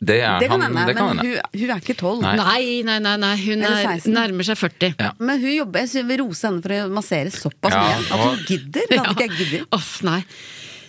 [0.06, 2.22] Det, er, Det kan han, hende, men kan hun, hun er ikke tolv.
[2.22, 2.82] Nei.
[2.86, 4.98] Nei, nei, nei, hun er, nærmer seg 40.
[5.00, 5.14] Ja.
[5.18, 8.04] Men hun jobber, jeg vil rose henne for å massere såpass Ja, mye.
[8.04, 8.86] At hun gidder.
[8.92, 9.66] Det hadde ikke jeg gidder.
[9.80, 10.20] Off, nei.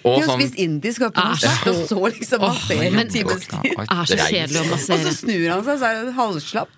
[0.07, 3.01] Og de har sånn spist indisk og Ah, hos og så liksom Åh, massere men-
[3.03, 3.73] en times tid.
[3.83, 6.71] Er så kjedelig å Og så snur han seg, så er han halvslapp.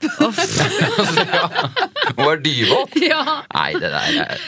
[2.17, 2.93] Hun er dyvåt!
[3.05, 3.23] Ja.
[3.55, 4.39] Nei, det der er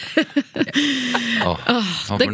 [1.47, 1.57] oh.
[2.19, 2.29] Det,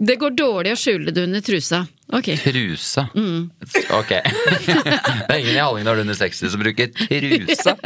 [0.00, 1.82] det går dårlig å skjule det under trusa.
[2.10, 2.36] Okay.
[2.42, 3.04] Trusa.
[3.14, 3.50] Mm.
[3.94, 4.08] Ok.
[4.16, 7.76] Det er ingen i Hallingdal under 60 som bruker trusa.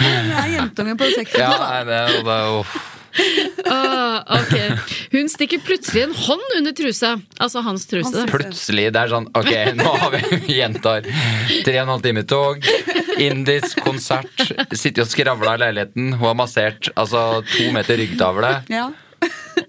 [0.00, 1.58] det er jentungen på 60 Ja, da.
[1.64, 2.64] nei, det, det jo
[3.70, 4.78] Ah, ok.
[5.12, 7.12] Hun stikker plutselig en hånd under trusa.
[7.38, 8.10] Altså hans truse.
[8.16, 12.24] Hans Plutselig, det er sånn Ok, nå har vi gjentar tre og en halv time
[12.28, 12.66] tog,
[13.20, 14.42] indisk konsert,
[14.72, 18.56] sitter og skravler i leiligheten, hun har massert altså to meter ryggtavle.
[18.72, 18.88] Ja.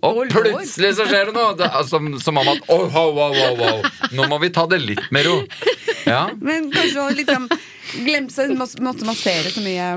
[0.07, 1.51] Og plutselig så skjer det noe!
[1.59, 3.83] Det er som, som om at oh, wow, wow, wow.
[4.15, 5.37] Nå må vi ta det litt med ro.
[6.07, 6.29] Ja.
[6.39, 7.47] Men kanskje hun liksom
[8.07, 9.91] glemte seg, måtte massere så mye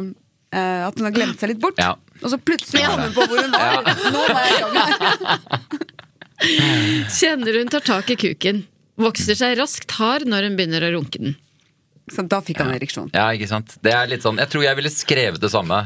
[0.55, 1.81] eh, at hun har glemt seg litt bort.
[1.83, 1.95] Ja.
[2.23, 3.91] Og så plutselig kom hun på hvor hun var.
[4.15, 5.81] Nå var jeg i gang.
[7.19, 8.65] Kjenner hun tar tak i kuken.
[9.01, 11.35] Vokser seg raskt hard når hun begynner å runke den.
[12.13, 13.09] Så da fikk han ereksjon.
[13.17, 13.79] ja, ikke sant.
[13.81, 15.79] Det er litt sånn Jeg tror jeg ville skrevet det samme.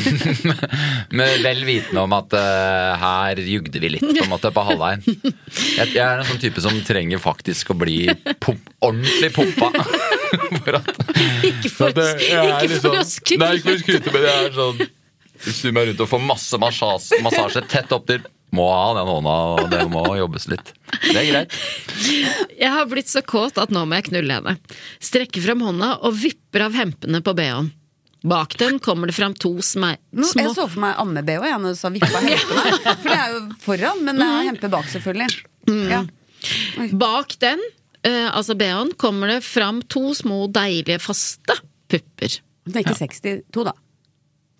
[1.18, 5.04] Med vel vitende om at uh, her jugde vi litt, på en måte, på halvveien.
[5.06, 8.00] Jeg, jeg er en sånn type som trenger faktisk å bli
[8.42, 9.70] pump, ordentlig pumpa.
[10.64, 10.90] For at
[11.50, 13.40] Ikke for, Det er ikke liksom- for å skryte.
[13.42, 14.82] Nei, ikke for å skryte, men jeg er sånn
[15.40, 18.20] Snur meg rundt og får masse massasje, massasje tett opp til
[18.52, 20.72] Må ha den hånda, og det må jobbes litt.
[21.06, 21.54] Det er greit.
[22.58, 24.56] Jeg har blitt så kåt at nå må jeg knulle henne.
[24.98, 27.70] Strekker frem hånda og vipper av hempene på bh-en.
[28.26, 31.78] Bak den kommer det fram to små jeg så for meg amme-BH jeg, når du
[31.78, 32.74] sa vippa hempene.
[32.84, 35.30] For det er jo foran, men det er hempe bak, selvfølgelig.
[35.94, 36.02] Ja.
[37.00, 37.62] Bak den,
[38.06, 41.58] eh, altså bh-en, kommer det fram to små deilige, faste
[41.90, 42.38] pupper.
[42.70, 43.72] Det er ikke 62, da.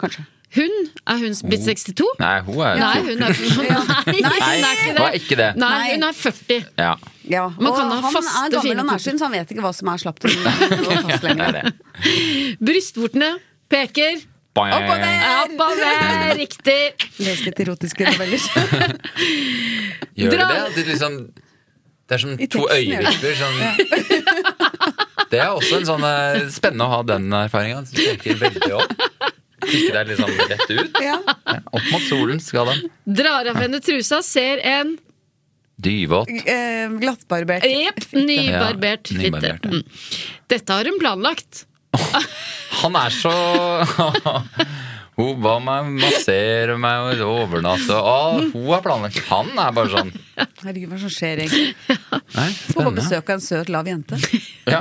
[0.01, 0.27] Kanskje.
[0.51, 0.73] Hun,
[1.07, 2.07] er hun blitt 62?
[2.19, 3.37] Nei, hun er Nei, hun er,
[4.11, 5.05] nei, Nei, hun er ikke det.
[5.05, 5.51] er ikke det.
[5.63, 6.65] Nei, hun er 40.
[6.81, 6.95] Ja.
[7.31, 7.45] Ja.
[7.55, 9.71] Man og kan ha han faste, er gammel og nærsynt, så han vet ikke hva
[9.79, 10.35] som er slapt og
[11.07, 11.61] fast lenger.
[11.61, 11.71] er.
[12.59, 13.31] Brystvortene
[13.71, 14.19] peker
[14.59, 15.05] Oppover!
[15.45, 16.35] oppover!
[16.41, 16.81] Riktig!
[17.23, 18.43] Les litt erotiske noveller.
[20.19, 20.87] Gjør Dra- det det?
[20.91, 21.21] Liksom,
[22.11, 23.37] det er som to øyevipper.
[23.39, 23.59] Sånn.
[25.31, 27.85] Det er også en sånn eh, spennende å ha den erfaringa.
[28.41, 28.97] Veldig opp.
[29.61, 30.99] Ikke det er liksom rett ut.
[31.05, 31.19] Ja.
[31.47, 32.81] Ja, opp mot solen skal den.
[33.21, 34.97] Drar av henne trusa, ser en
[35.81, 36.29] Dyvåt.
[36.45, 37.65] Eh, Glattbarbert.
[37.65, 39.23] Jepp, nybarbert Ja, fitte.
[39.23, 39.71] nybarbert, ja.
[39.71, 39.85] Mm.
[40.53, 41.63] Dette har hun planlagt.
[42.83, 43.33] Han er så
[45.21, 47.93] Hun ba meg massere meg og overnatte.
[47.97, 49.21] Ah, hun har planlagt.
[49.29, 50.13] Han er bare sånn.
[50.63, 51.99] Herregud, hva som skjer egentlig?
[52.39, 54.17] Nei, Få på besøk av en søt, lav jente.
[54.71, 54.81] Ja.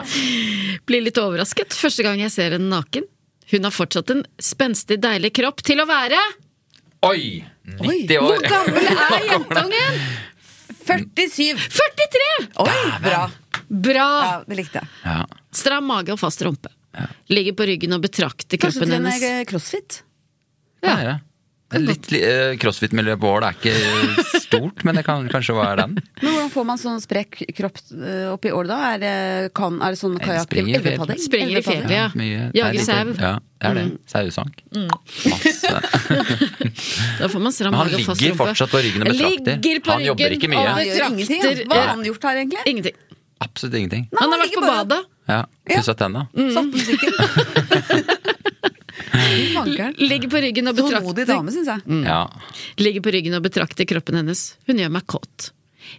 [0.88, 3.08] Blir litt overrasket første gang jeg ser henne naken.
[3.49, 6.19] Hun har fortsatt en spenstig, deilig kropp til å være
[7.08, 7.39] Oi!
[7.80, 8.43] 90 Hvor år.
[8.52, 10.02] gammel er jentungen?
[10.89, 11.56] 47!
[11.78, 12.49] 43!
[12.65, 13.21] Oi, bra.
[13.69, 14.08] Bra!
[14.25, 14.91] Ja, det likte jeg.
[15.06, 15.23] Ja.
[15.56, 16.71] Stram mage og fast rumpe.
[17.32, 19.99] Ligger på ryggen og betrakter kroppen kroppen Kanskje trener jeg crossfit?
[20.85, 21.17] Ja, ja.
[21.69, 25.53] Det er Litt, li- eh, Crossfit-miljøet på Ål er ikke stort, men det kan kanskje
[25.53, 25.91] være den.
[26.23, 28.77] Men hvordan får man sånn sprek kropp eh, oppi Ål, da?
[28.95, 29.11] Er det,
[29.53, 31.21] kan, er det sånn kajakk i elvepadding?
[31.21, 32.07] Springer i fjellet, ja.
[32.57, 33.13] Jager sau.
[33.21, 33.85] Ja, det er det.
[34.09, 34.63] Sauesank.
[35.29, 35.75] Masse.
[37.19, 39.81] Da får man stram han mage og fast ligger fortsatt på ryggen og betrakter.
[39.91, 40.65] Han jobber ikke mye.
[40.65, 41.21] Han han.
[41.69, 42.65] Hva har han gjort her, egentlig?
[42.65, 42.97] Ingenting.
[43.45, 44.07] Absolutt ingenting.
[44.09, 45.01] Nei, Han har vært på badet.
[45.29, 46.25] Ja, Pussa tenna.
[46.33, 48.15] Satt på musikken.
[49.99, 52.01] Ligger på ryggen og betrakter dame, syns jeg.
[52.05, 52.19] Ja.
[52.81, 54.43] Ligger på ryggen og betrakter kroppen hennes.
[54.69, 55.49] Hun gjør meg kåt.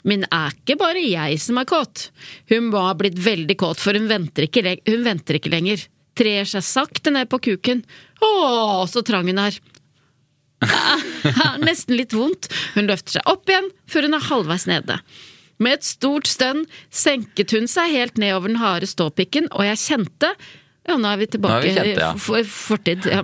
[0.06, 2.10] Men er ikke bare jeg som er kåt.
[2.52, 5.82] Hun må ha blitt veldig kåt, for hun venter ikke, hun venter ikke lenger.
[6.18, 7.82] Trer seg sakte ned på kuken.
[8.22, 8.30] Å,
[8.90, 9.58] så trang hun er.
[11.64, 12.50] Nesten litt vondt.
[12.76, 15.00] Hun løfter seg opp igjen før hun er halvveis nede.
[15.60, 19.80] Med et stort stønn senket hun seg helt ned over den harde ståpikken, og jeg
[19.82, 20.30] kjente
[20.88, 22.10] ja, nå er vi tilbake Nå er vi kjente, ja.
[22.16, 23.08] i for, fortid.
[23.10, 23.20] Ja.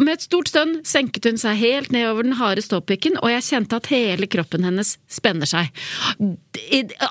[0.00, 3.44] Med et stort stønn senket hun seg helt ned over den harde ståpikken, og jeg
[3.50, 5.68] kjente at hele kroppen hennes spenner seg.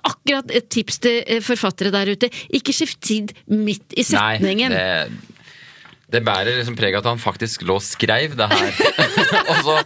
[0.02, 4.74] Akkurat et tips til eh, forfattere der ute, ikke skift tid midt i Nei, setningen.
[4.74, 5.38] det,
[6.14, 8.74] det bærer liksom preg av at han faktisk lå og skreiv det her.
[9.50, 9.78] og så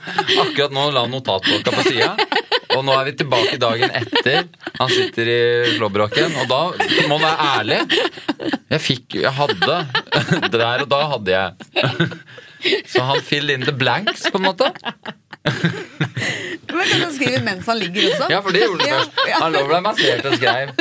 [0.43, 2.15] akkurat nå la han notatblokka på sida.
[2.77, 4.47] Og nå er vi tilbake dagen etter.
[4.77, 5.39] Han sitter i
[5.77, 6.61] slåbroken, og da
[7.09, 7.79] må han være ærlig.
[8.67, 9.77] Jeg fikk Jeg hadde
[10.53, 12.09] Der og da hadde jeg.
[12.89, 14.71] Så han fill in the blanks, på en måte.
[15.47, 18.29] Men kan han skrive mens han ligger også?
[18.33, 19.29] Ja, for det gjorde han først.
[19.37, 20.73] Han lå ble massert og skrev.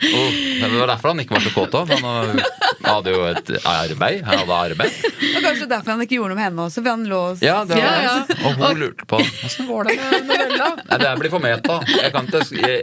[0.00, 0.30] Oh,
[0.70, 1.90] det var derfor han ikke var så kåt òg.
[2.00, 2.40] Han
[2.86, 4.22] hadde jo et arbeid.
[4.24, 4.94] Han hadde arbeid.
[5.04, 7.58] Og kanskje derfor han ikke gjorde noe med henne også, for han lå og Ja,
[7.68, 8.38] det var Ja, ja.
[8.48, 10.70] Og hun lurte på åssen går det med novella.
[10.88, 11.80] Nei, det her blir for meta.
[12.00, 12.76] Jeg kan ikke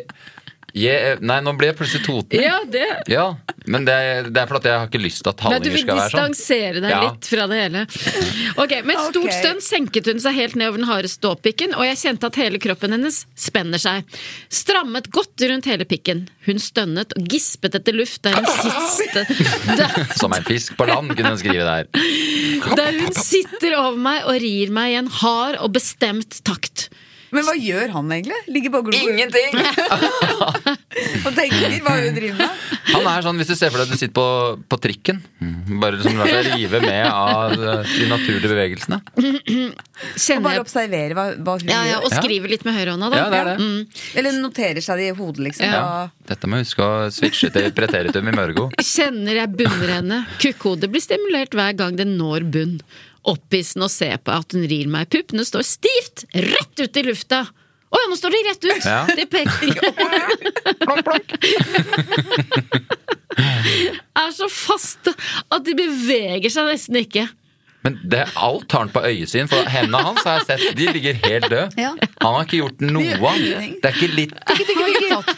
[0.77, 2.41] jeg, Nei, nå ble jeg plutselig Toten.
[2.43, 3.27] Ja, det Ja,
[3.67, 6.11] men det er, det er fordi jeg har ikke lyst til at hallinger skal være
[6.11, 6.11] sånn.
[6.23, 6.99] Du vil distansere deg Ja.
[7.07, 7.81] litt fra det hele.
[8.63, 9.39] Ok, Med et stort okay.
[9.41, 12.61] stønn senket hun seg helt ned over den harde ståpikken, og jeg kjente at hele
[12.63, 14.03] kroppen hennes spenner seg.
[14.53, 16.27] Strammet godt rundt hele pikken.
[16.47, 19.25] Hun stønnet og gispet etter luft der hun siste
[19.75, 21.89] der, Som en fisk på land, kunne hun skrive der.
[22.77, 26.87] der hun sitter over meg og rir meg i en hard og bestemt takt.
[27.35, 28.37] Men hva gjør han egentlig?
[28.55, 29.51] Ligger bare og glor Ingenting!
[31.27, 32.61] og tenker hva hun driver med.
[32.93, 34.27] Han er sånn, Hvis du ser for deg at du sitter på,
[34.71, 35.19] på trikken,
[35.81, 39.01] bare liksom lar deg rive med av eh, de naturlige bevegelsene.
[39.17, 42.05] Og bare observere hva, hva hun ja, ja, gjør.
[42.07, 42.21] Og Ja.
[42.23, 43.19] skriver litt med høyrehånda, da.
[43.19, 43.57] Ja, det er det.
[43.65, 44.05] Mm.
[44.21, 45.67] Eller noterer seg det i hodet, liksom.
[45.67, 45.83] Ja.
[46.05, 48.69] og- Dette må jeg huske å switche til preteritum i Mørgo.
[48.79, 50.21] Kjenner jeg bunner henne.
[50.41, 52.79] Kukkhodet blir stimulert hver gang den når bunn.
[53.27, 55.09] Opphissende å se på at hun rir meg.
[55.11, 57.43] Puppene står stivt rett ut i lufta.
[57.87, 58.85] Å ja, nå står de rett ut!
[58.87, 59.01] Ja.
[59.15, 59.75] De peker
[60.83, 61.27] Plonk, plonk.
[64.17, 65.13] er så faste
[65.53, 67.27] at de beveger seg nesten ikke.
[67.87, 70.87] Men det, alt har han på øyet sin, for hendene hans har jeg sett, de
[70.91, 71.69] ligger helt døde.
[71.79, 71.93] Ja.
[72.19, 73.31] Han har ikke gjort noe.
[73.79, 74.33] Det er ikke litt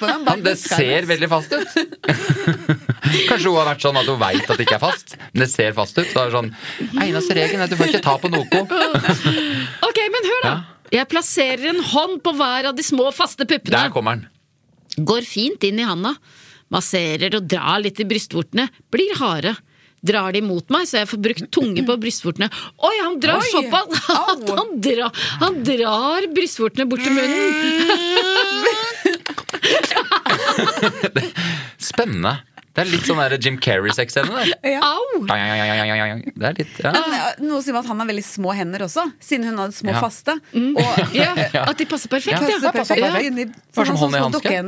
[0.02, 1.78] han, Det ser veldig fast ut.
[3.30, 5.50] Kanskje hun har vært sånn at hun veit at det ikke er fast, men det
[5.52, 6.10] ser fast ut.
[6.10, 6.50] Så er det sånn
[7.06, 8.66] Eneste regelen er at du får ikke ta på noe.
[9.90, 10.58] Ok, men hør, da!
[10.90, 13.78] Jeg plasserer en hånd på hver av de små, faste puppene.
[13.78, 14.26] Der kommer han.
[15.06, 16.16] Går fint inn i handa.
[16.74, 18.72] Masserer og drar litt i brystvortene.
[18.90, 19.54] Blir harde.
[20.02, 22.48] Drar de mot meg, så jeg får brukt tunge på brystvortene.
[22.88, 23.50] Oi, han drar Oi!
[23.52, 27.52] såpass at han, drar- han drar brystvortene bort til munnen.
[31.90, 32.38] Spennende.
[32.70, 34.44] Det er litt sånn der Jim Carrey-sexscene.
[34.64, 34.80] Ja.
[34.86, 35.24] Au!
[35.26, 36.92] Det er litt, ja.
[36.94, 39.92] Men, Noe sier meg at han har veldig små hender også, siden hun hadde små
[39.96, 40.00] Ja.
[40.06, 40.38] faste.
[40.54, 41.34] Og Ja,
[41.66, 42.46] at de passer perfekt, Ja.
[42.48, 42.72] passer ja.
[42.72, 43.20] perfekt Ja.
[43.26, 44.64] inni sånn, som hånd i hanske.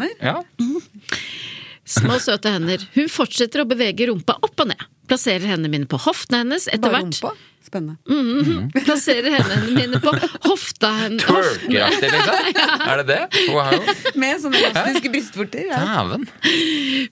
[1.88, 2.84] Små, søte hender.
[2.96, 4.84] Hun fortsetter å bevege rumpa opp og ned.
[5.10, 7.22] Plasserer hendene mine på hoftene hennes etter hvert.
[7.80, 7.96] Rumpa.
[8.10, 8.84] Mm -hmm.
[8.86, 10.12] Plasserer hendene mine på
[10.50, 10.92] hofta.
[11.20, 12.36] Twerkeraktig, liksom.
[12.90, 13.28] Er det det?
[13.52, 13.84] Wow.
[14.16, 15.66] Med sånne elastiske brystvorter.
[15.70, 16.20] Ja.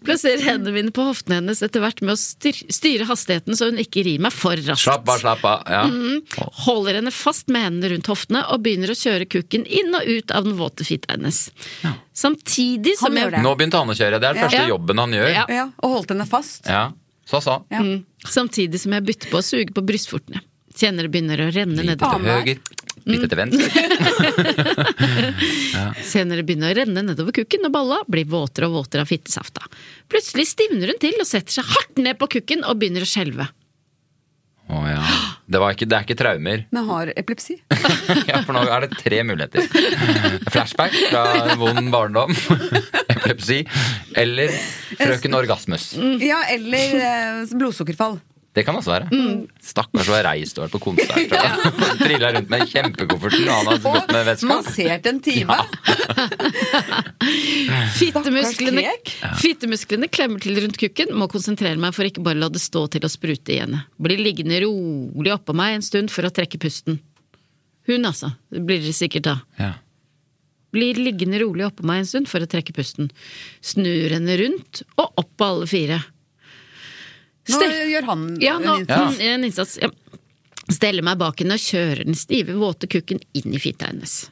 [0.06, 3.80] Plasserer hendene mine på hoftene hennes etter hvert med å styr styre hastigheten så hun
[3.80, 4.84] ikke rir meg for raskt.
[4.84, 5.64] Slapp av, slapp av.
[5.70, 5.84] Ja.
[6.66, 10.32] Holder henne fast med hendene rundt hoftene og begynner å kjøre kukken inn og ut
[10.32, 11.50] av den våte fitta hennes.
[12.14, 13.32] Samtidig som jeg.
[13.44, 14.20] Nå begynte han å kjøre.
[14.20, 15.30] Det er den første jobben han gjør.
[15.30, 15.46] Ja.
[15.50, 16.66] Ja, og holdt henne fast.
[16.68, 16.92] Ja.
[17.30, 17.66] Så så.
[17.70, 17.80] Ja.
[17.80, 18.06] Mm.
[18.26, 20.42] Samtidig som jeg bytter på å suge på brystvortene.
[20.80, 22.56] Kjenner det begynner å renne Litt til høyre,
[23.10, 23.84] litt til venstre.
[26.12, 29.66] Kjenner det begynner å renne nedover kukken, og balla blir våtere og våtere av fittesafta.
[30.12, 33.50] Plutselig stivner hun til og setter seg hardt ned på kukken og begynner å skjelve.
[34.70, 35.02] Å ja.
[35.50, 36.64] Det, var ikke, det er ikke traumer.
[36.70, 37.58] Men har epilepsi.
[38.30, 39.66] Ja, For nå er det tre muligheter.
[40.54, 42.34] Flashback fra vond barndom,
[43.16, 43.64] epilepsi
[44.18, 44.54] eller
[45.00, 45.92] frøken Orgasmus.
[46.22, 48.20] Ja, eller eh, blodsukkerfall.
[48.58, 49.08] Det kan også være.
[49.62, 51.32] Stakkars så reist og vært på konsert.
[51.32, 51.38] og
[52.02, 54.48] Trilla rundt med kjempekofferten, og han har gått med veska.
[54.50, 55.54] massert en time.
[58.00, 58.84] Fittemusklene,
[59.42, 63.06] fittemusklene klemmer til rundt kukken, må konsentrere meg for ikke bare la det stå til
[63.06, 63.78] å sprute igjen.
[64.02, 67.00] Blir liggende rolig oppå meg en stund for å trekke pusten.
[67.90, 68.34] Hun, altså.
[68.54, 69.38] Det blir det sikkert da.
[69.60, 69.72] Ja.
[70.74, 73.10] Blir liggende rolig oppå meg en stund for å trekke pusten.
[73.66, 76.02] Snur henne rundt og opp på alle fire.
[77.50, 79.18] Nå gjør han Ja, nå, en innsats.
[79.18, 79.78] mm, en innsats.
[79.82, 79.90] Ja.
[80.70, 84.28] Steller meg bak henne og kjører den stive, våte kukken inn i fitta hennes.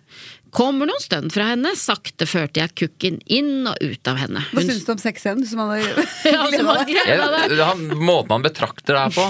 [0.54, 4.40] Kommer noen stønn fra henne, sakte førte jeg kukken inn og ut av henne.
[4.54, 5.42] Hva Hun- syns du om sexscenen?
[5.42, 5.74] Du som han
[6.24, 7.98] Ja, som deg?
[8.00, 9.26] måten han betrakter det her på,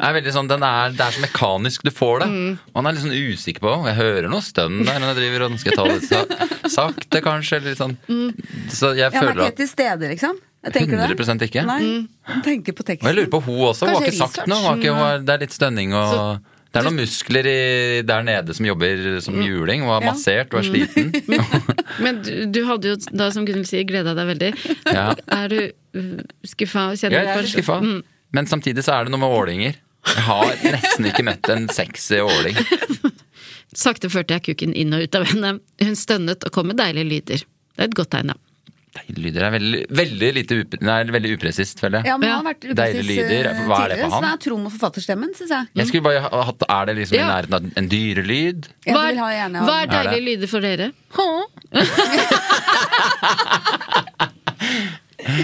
[0.00, 2.30] er veldig sånn, den er, det er så mekanisk du får det.
[2.72, 5.46] Og han er litt sånn usikker på Jeg hører noe stønn der når jeg driver
[5.50, 7.56] og skal ta det sakte, kanskje.
[7.60, 7.98] Eller litt sånn.
[8.72, 10.40] Så jeg Ja, han er ikke ikke til stede, liksom?
[10.62, 11.26] Jeg tenker du det?
[11.26, 11.62] 100 ikke.
[11.66, 13.02] Nei, han tenker på teksten.
[13.06, 13.86] Og jeg lurer på hun også.
[13.88, 14.74] Hun har ikke sagt noe.
[14.78, 16.38] Ikke, har, det er litt stønning og
[16.72, 17.56] Det er noen muskler i,
[18.08, 19.82] der nede som jobber som juling.
[19.84, 20.12] Hun har Ja.
[20.14, 21.10] massert og er sliten.
[22.04, 24.52] Men du, du hadde jo da, som Gunhild sier, gleda deg veldig.
[24.86, 25.08] Ja.
[25.36, 26.86] Er du uh, skuffa?
[26.94, 27.80] Ja, Kjenner jeg du er litt skuffa.
[27.82, 27.98] Mm.
[28.32, 29.76] Men samtidig så er det noe med ålinger.
[30.08, 32.56] Jeg har nesten ikke møtt en sexy åling.
[33.82, 35.52] Sakte førte jeg kukken inn og ut av henne.
[35.82, 37.44] Hun stønnet og kom med deilige lyder.
[37.76, 38.38] Det er et godt tegn, da.
[38.92, 42.06] Deilige lyder er veldig, veldig lite up nei, veldig upresist, føler jeg.
[42.10, 42.34] Ja, men Ja.
[42.36, 43.44] han har vært Deilige lyder.
[43.64, 44.22] Hva er det for ham?
[44.26, 45.64] det er Trond og forfatterstemmen, syns jeg.
[45.80, 47.24] Jeg skulle bare ha hatt Er det liksom Ja.
[47.24, 48.68] i nærheten av en dyrelyd?
[48.84, 50.92] Ja, Hva hva er Er deilige lyder for dere?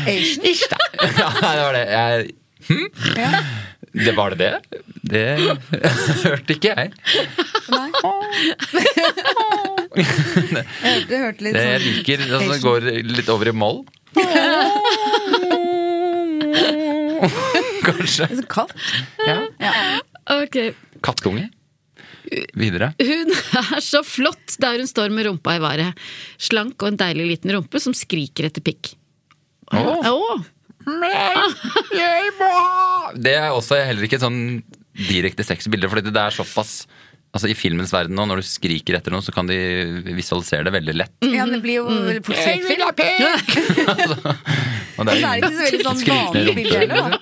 [0.07, 0.78] Asian.
[1.18, 1.86] ja, det var det.
[1.88, 2.30] Jeg,
[2.68, 2.88] hm?
[3.16, 3.30] Ja.
[4.05, 4.55] Det var det det?
[5.03, 5.38] Det
[6.24, 6.92] hørte ikke jeg.
[7.72, 7.90] Nei.
[9.99, 12.64] Jeg det hørte litt Det jeg sånn liker altså, det Asian.
[12.66, 12.80] går
[13.18, 13.80] litt over i moll.
[17.86, 18.28] Kanskje.
[18.30, 18.74] Sånn katt.
[19.26, 19.38] Ja.
[19.62, 19.72] Ja.
[20.38, 20.61] Ok.
[21.05, 21.49] Kattunge.
[22.59, 22.90] Videre.
[23.01, 26.07] Hun er så flott der hun står med rumpa i været.
[26.40, 28.92] Slank og en deilig liten rumpe som skriker etter pikk.
[29.72, 30.44] Åh.
[32.38, 34.40] ha Det er også heller ikke et sånn
[34.99, 36.72] direkte sexbilde, fordi for det er såpass
[37.37, 39.59] Altså I filmens verden nå, når du skriker etter noe, så kan de
[40.16, 41.12] visualisere det veldig lett.
[41.29, 42.22] ja, det blir jo Mm.
[42.24, 42.89] fort skrekkfilm.
[44.99, 47.12] Og det så er det ikke så veldig sånn vanlig bilde heller.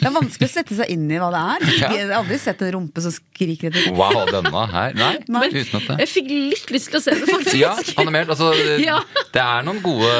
[0.00, 1.64] Det er vanskelig å sette seg inn i hva det er.
[1.76, 4.94] Jeg har aldri sett en rumpe som skriker etter Wow, denne her.
[4.96, 5.46] Nei, Nei.
[5.52, 7.58] uten at det Jeg fikk litt lyst til å se det, faktisk.
[7.60, 8.32] Ja, animert.
[8.32, 8.48] Altså,
[8.88, 8.98] Ja.
[9.34, 10.10] Det er noen gode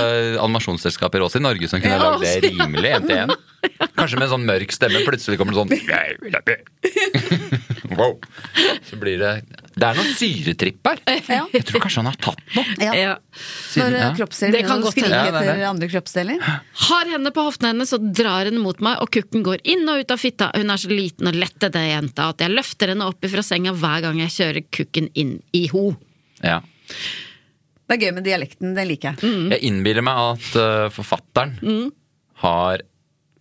[0.44, 3.32] animasjonsselskaper også i Norge som kunne Ja, lagd det rimelig én til én.
[3.96, 5.00] Kanskje med en sånn mørk stemme.
[5.08, 5.72] Plutselig kommer det sånn.
[7.98, 8.20] Wow.
[8.86, 9.32] Så blir det
[9.70, 11.00] Det er noen syretripp her.
[11.30, 11.44] Ja.
[11.54, 12.64] Jeg tror kanskje han har tatt noe.
[12.82, 12.94] Ja.
[12.98, 13.12] Ja.
[13.78, 14.08] Når Ja.
[14.08, 15.10] eh, kroppsdeler Det kan godt skrike.
[15.14, 16.42] Ja, er etter andre kroppsdeler.
[16.88, 20.02] Har henne på hoftene hennes og drar henne mot meg, og kukken går inn og
[20.02, 20.50] ut av fitta.
[20.56, 23.72] Hun er så liten og lett, denne jenta, at jeg løfter henne opp fra senga
[23.72, 25.94] hver gang jeg kjører kukken inn i ho.
[26.42, 26.60] Ja.
[27.90, 29.22] Det er gøy med dialekten, det liker jeg.
[29.22, 29.50] Mm.
[29.54, 31.56] Jeg innbiller meg at uh, forfatteren
[32.42, 32.82] har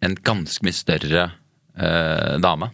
[0.02, 1.32] en ganske mye større
[1.78, 2.72] uh, dame.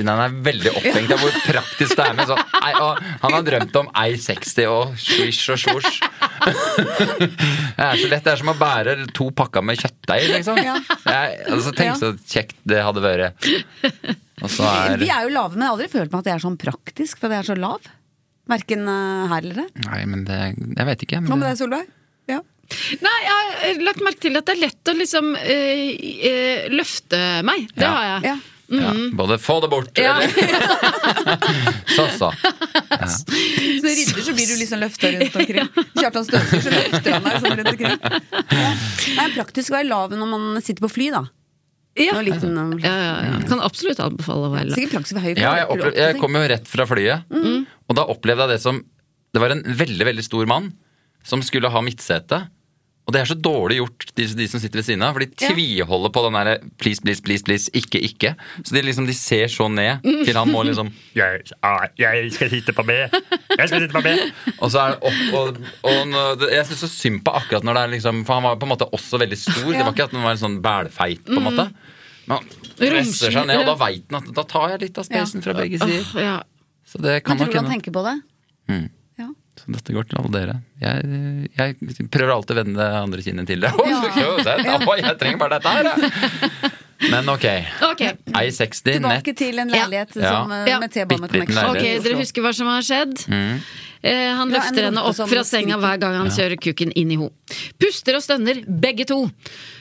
[0.00, 3.34] Siden han er veldig opphengt av hvor praktisk det er med sånn ei, og Han
[3.36, 5.98] har drømt om ei 60 og swish og svosj.
[6.40, 8.24] Det er så lett.
[8.24, 10.60] Det er som å bære to pakker med kjøttdeig, liksom.
[10.64, 10.76] Ja.
[11.04, 13.48] Jeg, altså, tenk så kjekt det hadde vært.
[14.40, 14.64] Og så
[14.96, 16.56] Vi er er jo lave, men jeg har aldri følt meg at jeg er sånn
[16.60, 17.90] praktisk fordi jeg er så lav.
[18.50, 19.84] Verken eh, her eller der.
[19.90, 20.38] Nei, men det
[20.78, 21.20] Jeg vet ikke.
[21.26, 21.90] Hva med det, deg, Solveig?
[22.32, 22.40] Ja.
[23.04, 25.84] Nei, jeg har lagt merke til at det er lett å liksom øh,
[26.30, 27.68] øh, løfte meg.
[27.76, 27.92] Det Ja.
[27.98, 28.32] har jeg.
[28.32, 28.38] ja.
[28.70, 30.16] Ja, både få det bort, Ja.
[30.20, 30.30] eller
[31.96, 32.28] Så, så.
[32.30, 33.24] Så
[33.82, 35.68] når du rydder, så blir du liksom løfta rundt omkring.
[35.98, 37.98] Kjartan Støvsuger, så løfter han deg sånn rundt omkring.
[38.60, 38.70] Ja.
[39.00, 41.24] Det er praktisk å være lav når man sitter på fly, da.
[41.98, 42.14] Ja.
[42.22, 43.34] Liten, Ja, ja, ja.
[43.50, 44.78] Kan absolutt anbefale å være lav.
[44.78, 45.34] Høy.
[45.38, 47.34] Ja, jeg, rekker du opple opp til jeg kom jo rett fra flyet,
[47.90, 48.78] og da opplevde jeg det som
[49.34, 50.72] Det var en veldig, veldig stor mann
[51.26, 52.40] som skulle ha midtsete.
[53.08, 55.30] Og det er så dårlig gjort, de, de som sitter ved siden av, for de
[55.42, 58.34] tviholder på den derre please, please, please, please, ikke, ikke.
[58.62, 62.52] Så de liksom, de ser så ned til han må liksom jeg, ah, jeg skal
[62.52, 62.98] sitte på B.
[63.00, 64.12] Jeg skal sitte på B.
[64.60, 65.58] Og så er det opp og,
[65.90, 68.68] og Jeg syns så synd på akkurat når det er liksom For han var på
[68.68, 69.72] en måte også veldig stor.
[69.72, 71.66] Det var ikke at han var en sånn bælfeit, på en måte.
[72.28, 75.08] Men han presser seg ned, og da veit han at da tar jeg litt av
[75.08, 76.14] spacen fra begge sider.
[76.22, 76.38] Ja.
[76.86, 77.48] Så det kan nok.
[77.48, 78.16] Jeg tror han tenker på det?
[78.70, 78.86] Mm.
[79.60, 79.66] Ja.
[79.66, 80.54] Så dette går til alle dere.
[80.80, 83.72] Jeg, jeg prøver alltid å vende det andre kinnet til det.
[83.80, 84.78] Ja.
[84.88, 86.72] Oi, jeg trenger bare dette her, jeg.
[87.10, 87.44] Men ok.
[87.92, 88.16] okay.
[88.28, 88.96] I60, nett.
[89.00, 90.32] Tilbake til en leilighet Ja.
[90.42, 90.78] som, eh, Ja.
[90.80, 93.14] med T-bane Bitteliten ok, dere husker hva som har skjedd?
[93.28, 93.60] Mm.
[94.02, 97.16] Eh, han Ja, løfter henne opp fra senga hver gang han kjører kukken inn i
[97.20, 97.30] ho.
[97.80, 99.26] Puster og stønner, begge to.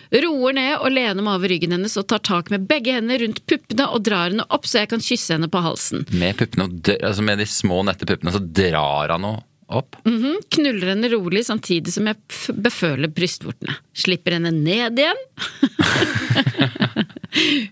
[0.09, 3.43] Roer ned og lener meg over ryggen hennes og tar tak med begge hendene rundt
[3.45, 6.07] puppene og drar henne opp så jeg kan kysse henne på halsen.
[6.17, 6.65] Med puppene,
[6.97, 9.95] altså med de små, nette puppene, så drar han henne opp.
[10.05, 12.17] Mhm, Knuller henne rolig samtidig som jeg
[12.57, 13.73] beføler brystvortene.
[13.93, 15.19] Slipper henne ned igjen.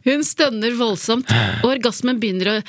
[0.07, 1.29] Hun stønner voldsomt,
[1.63, 2.61] og orgasmen begynner å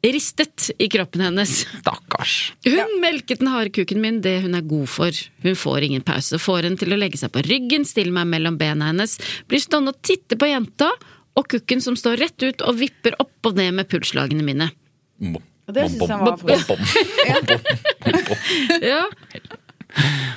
[0.00, 1.50] ristet i kroppen hennes.
[1.80, 2.34] Stakkars.
[2.64, 5.12] Hun melket den harde kuken min det hun er god for.
[5.44, 8.56] Hun får ingen pause, får henne til å legge seg på ryggen, stille meg mellom
[8.60, 9.18] bena hennes,
[9.50, 10.88] blir stående og titte på jenta
[11.36, 14.66] og kukken som står rett ut og vipper opp og ned med pulsslagene mine.
[15.70, 17.60] Bom, det syns jeg var bom, bom, bom,
[18.28, 18.36] bom.
[18.82, 19.04] Ja,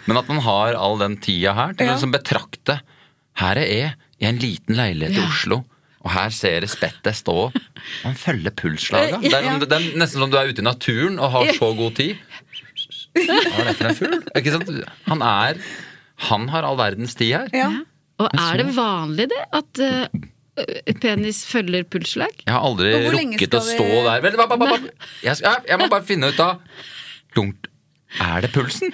[0.07, 1.93] Men at man har all den tida her til Ja.
[1.93, 2.79] å liksom betrakte
[3.41, 5.57] Her er jeg i en liten leilighet i Oslo,
[6.05, 7.51] og her ser jeg spettet stå.
[8.05, 9.17] Man følger pulsslaga.
[9.23, 11.95] Det, er- det er nesten som du er ute i naturen og har så god
[11.97, 12.15] tid.
[13.13, 14.19] Hva er det for en fugl?
[14.37, 14.69] Ikke sant?
[15.09, 15.59] Han er
[16.29, 17.49] Han har all verdens tid her.
[17.57, 17.71] Ja.
[18.21, 20.07] Og er det vanlig det at eh,
[21.01, 22.33] penis følger pulsslag?
[22.45, 24.21] Jeg har aldri rukket å stå vi- der.
[24.25, 24.79] Vel, ba, ba, ba, ba.
[25.23, 26.59] Jeg, skal, jeg må bare finne ut av
[27.35, 27.69] Lunk.
[28.21, 28.91] Er det pulsen?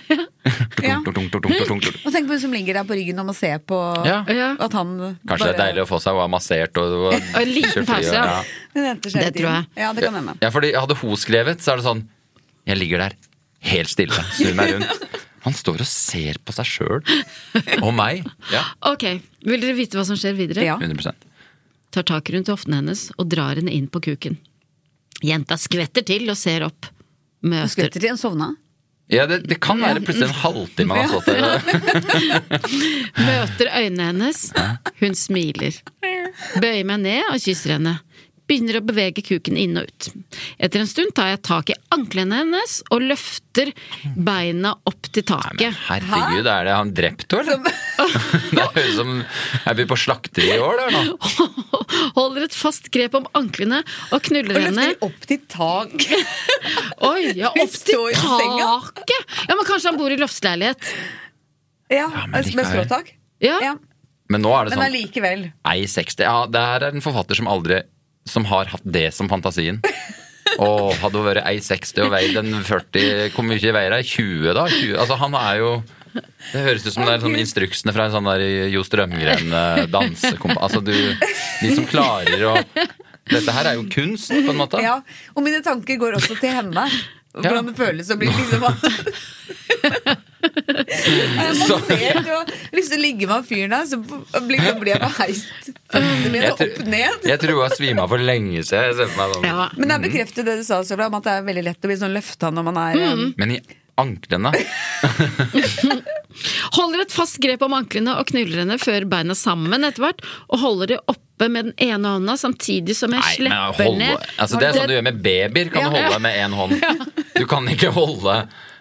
[0.80, 0.96] Ja.
[1.04, 4.22] Og tenk på hun som ligger der på ryggen og må se på Ja.
[4.56, 4.94] At han
[5.28, 7.88] Kanskje det er deilig å få seg å ha massert og, og, Og en liten
[7.90, 8.40] pause, ja.
[8.72, 9.68] Det tror jeg.
[9.76, 10.38] Ja, det kan hende.
[10.40, 12.06] Ja, fordi hadde hun skrevet, så er det sånn
[12.70, 13.18] Jeg ligger der
[13.68, 15.18] helt stille, snur meg rundt.
[15.44, 17.04] Han står og ser på seg sjøl
[17.84, 18.24] og meg.
[18.54, 19.04] Ja, Ok,
[19.44, 20.64] vil dere vite hva som skjer videre?
[20.64, 20.80] Ja.
[20.80, 21.12] 100
[21.90, 24.38] Tar tak rundt hoftene hennes og drar henne inn på kuken.
[25.26, 26.90] Jenta skvetter til og ser opp.
[27.42, 28.50] Møter, skvetter til en sovna.
[29.10, 32.60] Ja, det, det kan være plutselig en halvtime han har stått der.
[33.30, 34.44] møter øynene hennes.
[35.00, 35.80] Hun smiler.
[36.62, 37.96] Bøyer meg ned og kysser henne.
[38.50, 40.08] Begynner å bevege kuken inn og ut.
[40.58, 43.70] Etter en stund tar jeg tak i anklene hennes og løfter
[44.18, 45.78] beina opp til taket.
[45.86, 47.78] Herregud, er det han drept henne, eller?
[48.50, 51.18] Det er jo som jeg blir på slakteri i år, der nå.
[52.18, 53.84] Holder et fast grep om anklene
[54.16, 54.88] og knuller Og henne.
[54.96, 56.08] løfter opp til tak.
[57.12, 59.36] Oi, ja, opp til taket!
[59.46, 60.90] Ja, men kanskje han bor i loftsleilighet.
[61.94, 63.14] Ja, ja med skråtak.
[63.44, 63.60] Ja.
[63.64, 63.76] Ja.
[64.30, 65.46] Men nå er det sånn Men allikevel.
[65.70, 67.80] Ei 60 Ja, det her er en forfatter som aldri
[68.30, 69.82] Som har hatt det som fantasien.
[70.60, 74.02] Og hadde hun vært ei 60 og veid en 40 Hvor mye veier det?
[74.10, 74.66] 20, da?
[74.72, 74.96] 20.
[74.98, 75.70] Altså, han er jo
[76.16, 79.84] Det høres ut som det er sånn instruksene fra en sånn der Jo Strømgren eh.
[79.94, 82.56] Altså, du De som klarer å
[83.30, 84.80] Dette her er jo kunst, på en måte.
[84.82, 84.96] Ja,
[85.38, 86.88] og mine tanker går også til henne.
[87.30, 88.66] Hvordan det føles å bli liksom
[90.40, 93.98] Så- ser jo har lyst til å ligge med han fyren der, så
[94.48, 95.72] blir jeg bare heist
[96.32, 97.26] mine opp ned.
[97.28, 99.10] Jeg tror hun har svima for lenge siden.
[99.18, 99.44] Sånn.
[99.46, 99.70] Ja.
[99.76, 101.92] Men det er bekreftet det du sa, Sølva, om at det er veldig lett å
[101.92, 103.60] bli sånn løfta når man er um, Men i
[104.00, 104.54] anklene
[106.78, 110.62] Holder et fast grep om anklene og knuller henne, før beina sammen etter hvert, og
[110.62, 114.26] holder de oppe med den ene hånda samtidig som jeg Nei, slipper hold, ned.
[114.40, 115.72] altså Det er sånn du gjør med babyer.
[115.74, 116.04] Kan du Ja.
[116.08, 116.74] holde med én hånd.
[117.36, 118.38] Du kan ikke holde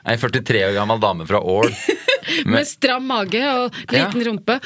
[0.07, 1.71] ei 43 år gammel dame fra Ål
[2.53, 4.59] Med stram mage og liten rumpe.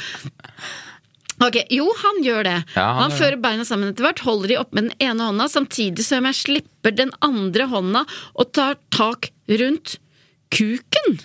[1.42, 2.56] Ok, Jo, han gjør det.
[2.74, 5.48] Ja, han han fører beina sammen etter hvert, holder de opp med den ene hånda,
[5.50, 8.04] samtidig som jeg slipper den andre hånda
[8.34, 9.96] og tar tak rundt
[10.52, 11.20] kuken.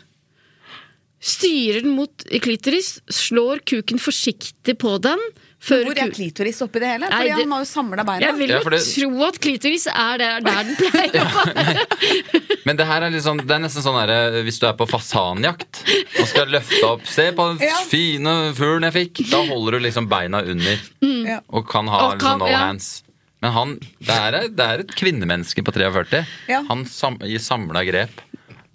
[1.18, 5.22] Styrer den mot klitoris, slår kuken forsiktig på den.
[5.68, 7.10] Fører Hvor er klitoris oppi det hele?
[7.10, 8.26] Nei, Fordi det- han har jo samla beina.
[8.26, 11.86] Jeg vil jo ja, det- tro at klitoris er der, der den pleier å være.
[12.68, 14.14] Men det her er, sånn, det er nesten sånn her,
[14.48, 15.82] hvis du er på fasanjakt
[16.20, 17.76] og skal løfte opp Se på den Ja.
[17.88, 19.26] fine fuglen jeg fikk!
[19.32, 21.44] Da holder du liksom beina under mm.
[21.50, 22.64] og kan ha Og kan- liksom no ja.
[22.68, 23.04] hands.
[23.42, 26.24] Men han, det er, det er et kvinnemenneske på 43.
[26.50, 26.64] Ja.
[26.72, 28.24] Han sam, gir samla grep.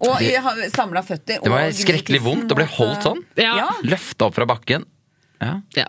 [0.03, 0.19] Og
[0.73, 1.41] samla føtter.
[1.43, 3.21] Det var skrekkelig vondt å bli holdt sånn.
[3.39, 3.53] Ja.
[3.59, 3.67] Ja.
[3.87, 4.85] Løfta opp fra bakken.
[5.43, 5.57] Ja.
[5.75, 5.85] Ja.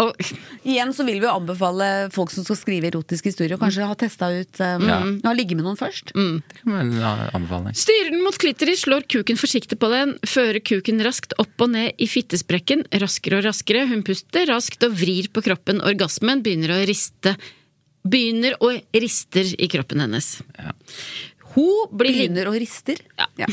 [0.00, 0.30] Og,
[0.64, 3.96] Igjen så vil vi jo anbefale folk som skal skrive erotiske historier, å kanskje ha
[3.98, 4.98] testa ut um, Ja.
[5.26, 6.12] Ha ligget med noen først.
[6.14, 7.76] Det kan være en anbefaling.
[7.78, 12.00] Styrer den mot klitoris, slår kuken forsiktig på den, fører kuken raskt opp og ned
[12.00, 13.86] i fittesprekken, raskere og raskere.
[13.90, 15.82] Hun puster raskt og vrir på kroppen.
[15.86, 17.36] Orgasmen begynner å riste
[18.00, 20.38] Begynner og rister i kroppen hennes.
[20.56, 20.72] Ja.
[21.52, 23.02] Hun blir Begynner og rister.
[23.18, 23.26] Ja.
[23.42, 23.48] Ja.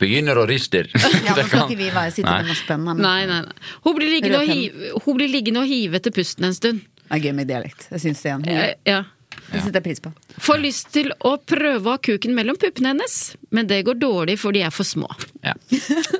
[0.00, 0.88] Begynner og rister.
[0.94, 3.02] Ja, Nå skal ikke vi være sitte med norskpennen her.
[3.04, 3.74] Nei, nei, nei.
[3.86, 6.84] Hun blir liggende og hive, hun blir liggende og hive etter pusten en stund.
[7.04, 7.88] Det er gøy med dialekt.
[7.92, 8.48] Jeg syns det igjen.
[8.48, 9.02] Eh, Ja.
[9.50, 10.10] Det setter jeg pris på.
[10.46, 13.14] Får lyst til å prøve å ha kuken mellom puppene hennes,
[13.54, 15.08] men det går dårlig for de er for små.
[15.44, 15.52] Ja.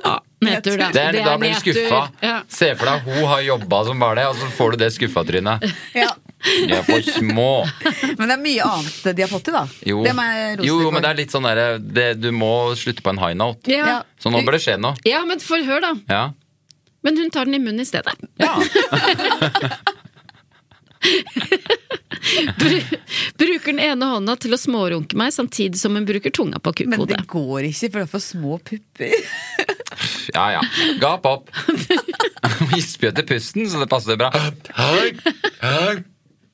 [0.03, 0.89] Ja, nedtur, da.
[0.93, 2.01] Det er, da blir du skuffa.
[2.21, 2.41] Ja.
[2.51, 5.63] Se for deg hun har jobba som bare det, og så får du det skuffa-trynet.
[5.95, 6.11] Ja.
[6.43, 7.45] De er for små.
[8.19, 9.63] Men det er mye annet de har fått til, da.
[9.87, 10.25] Jo, Det må
[10.67, 13.65] jo men det er litt sånn derre det- Du må slutte på en high note.
[13.71, 14.03] Ja.
[14.21, 14.93] Så nå bør det skje noe.
[15.07, 15.93] ja, men for hør, da.
[16.11, 16.25] Ja.
[17.05, 18.13] Men hun tar den i munnen i stedet.
[18.41, 18.55] ja.
[22.59, 22.97] Bru-
[23.37, 26.95] Bruker den ene hånda til å smårunke meg, samtidig som hun bruker tunga på Men
[26.97, 27.17] kukhodet.
[27.19, 29.13] det går ikke, for det er for små pupper.
[30.33, 30.63] Ja ja.
[31.01, 31.51] Gap opp.
[32.73, 34.31] Gisper jo til pusten, så det passer bra.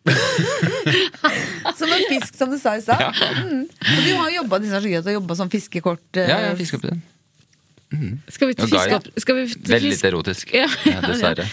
[1.78, 3.02] Som en fisk, som du sa i stad.
[3.38, 3.64] Mm.
[3.70, 6.04] Og du har jo jobba så gøy at du har jobba som fiskekort.
[6.18, 7.02] Uh, Ja, ja, fisk på den.
[8.32, 8.86] Skal vi til Og Gaia.
[8.88, 10.54] fiske opp skal vi til Veldig litt erotisk.
[10.56, 10.68] Ja.
[10.88, 11.46] Ja, dessverre.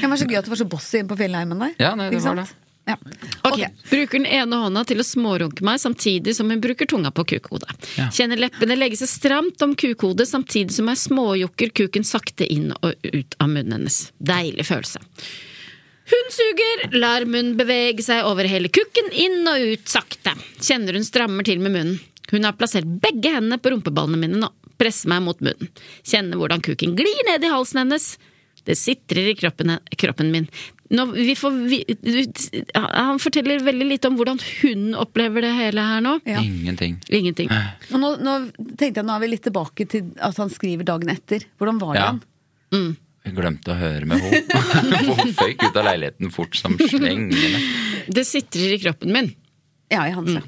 [0.00, 1.74] Det var så gøy at du var så bossy inne på fjellheimen der.
[1.80, 2.46] Ja, nei, det var det.
[2.86, 2.94] Ja.
[3.42, 3.66] Okay.
[3.66, 3.88] Ok.
[3.90, 7.72] Bruker den ene hånda til å smårunke meg, samtidig som hun bruker tunga på kukhodet.
[7.98, 8.06] Ja.
[8.14, 12.94] Kjenner leppene legge seg stramt om kukhodet, samtidig som jeg småjokker kuken sakte inn og
[13.02, 13.98] ut av munnen hennes.
[14.22, 15.02] Deilig følelse.
[16.06, 20.36] Hun suger, lar munnen bevege seg over hele kukken, inn og ut sakte.
[20.62, 21.98] Kjenner hun strammer til med munnen.
[22.30, 24.52] Hun har plassert begge hendene på rumpeballene mine nå.
[24.78, 25.70] Presser meg mot munnen.
[26.06, 28.16] Kjenner hvordan kuken glir ned i halsen hennes.
[28.66, 30.48] Det sitrer i kroppen, kroppen min.
[30.90, 35.82] Nå, vi får, vi, du- han forteller veldig lite om hvordan hun opplever det hele
[35.82, 36.16] her nå.
[36.26, 36.42] Ja.
[36.42, 36.98] Ingenting.
[37.10, 37.50] Ingenting.
[37.94, 38.36] Nå, nå
[38.78, 41.46] tenkte jeg nå er vi litt tilbake til at han skriver dagen etter.
[41.58, 42.12] Hvordan var det Ja.
[42.12, 42.22] han?
[43.26, 45.00] Jeg glemte å høre med henne.
[45.18, 47.58] Hun føyk ut av leiligheten fort som slengende.
[48.06, 49.32] Det sitrer i kroppen min.
[49.90, 50.42] Ja, i hans, ja.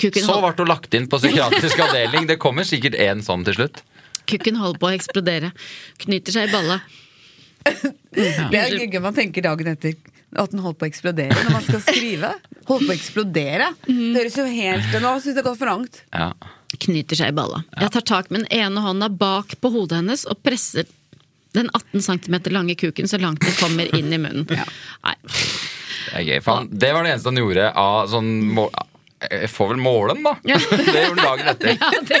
[0.00, 2.24] Kuken Så ble hun lagt inn på psykiatrisk avdeling.
[2.30, 3.82] Det kommer sikkert en sånn til slutt.
[4.28, 5.50] kukken holder på å eksplodere.
[6.04, 6.78] Knyter seg i balla.
[8.16, 9.96] Det er gøy man tenker dagen etter
[10.36, 12.32] at den holdt på å eksplodere når man skal skrive.
[12.68, 13.70] Holdt på å eksplodere.
[13.84, 16.00] Det høres jo helt Nå syns jeg det går for langt.
[16.12, 16.32] Ja.
[16.84, 17.62] Knyter seg i balla.
[17.80, 20.88] Jeg tar tak med den ene hånda bak på hodet hennes og presser
[21.56, 24.46] den 18 cm lange kuken så langt den kommer inn i munnen.
[24.48, 25.16] Nei.
[26.08, 26.38] Det er gøy.
[26.70, 28.68] Det var det eneste han gjorde av sånn må
[29.18, 30.36] Jeg får vel måle den, da.
[30.44, 31.72] Det gjorde han dagen etter.
[31.74, 32.20] Ja, det,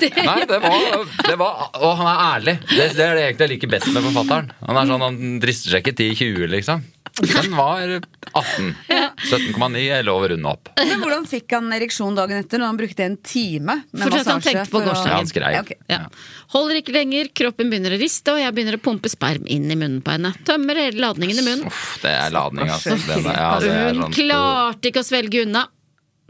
[0.00, 2.54] det, Nei, det var, det var Og han er ærlig.
[2.70, 4.48] Det, det er det egentlig jeg liker best med forfatteren.
[4.64, 6.86] Han er sånn, han drister seg ikke til 20, liksom.
[7.18, 7.80] Den var
[8.32, 8.74] 18.
[8.88, 10.68] 17,9 er lov å runde opp.
[10.78, 14.30] Men hvordan fikk han ereksjon dagen etter når han brukte en time med Fordi at
[14.30, 15.10] han tenkte på for å- gårsdagen.
[15.10, 15.48] Ja, han skrev.
[15.56, 15.76] Ja, okay.
[15.90, 15.98] Ja.
[16.54, 19.74] Holder ikke lenger, kroppen begynner å riste, og jeg begynner å pumpe sperm inn i
[19.76, 20.30] munnen på henne.
[20.46, 21.66] Tømmer hele ladningen i munnen.
[21.66, 22.94] Uff, det er ladning, altså.
[23.08, 25.66] Den er, ja, det er Hun sånn, klarte ikke å svelge unna,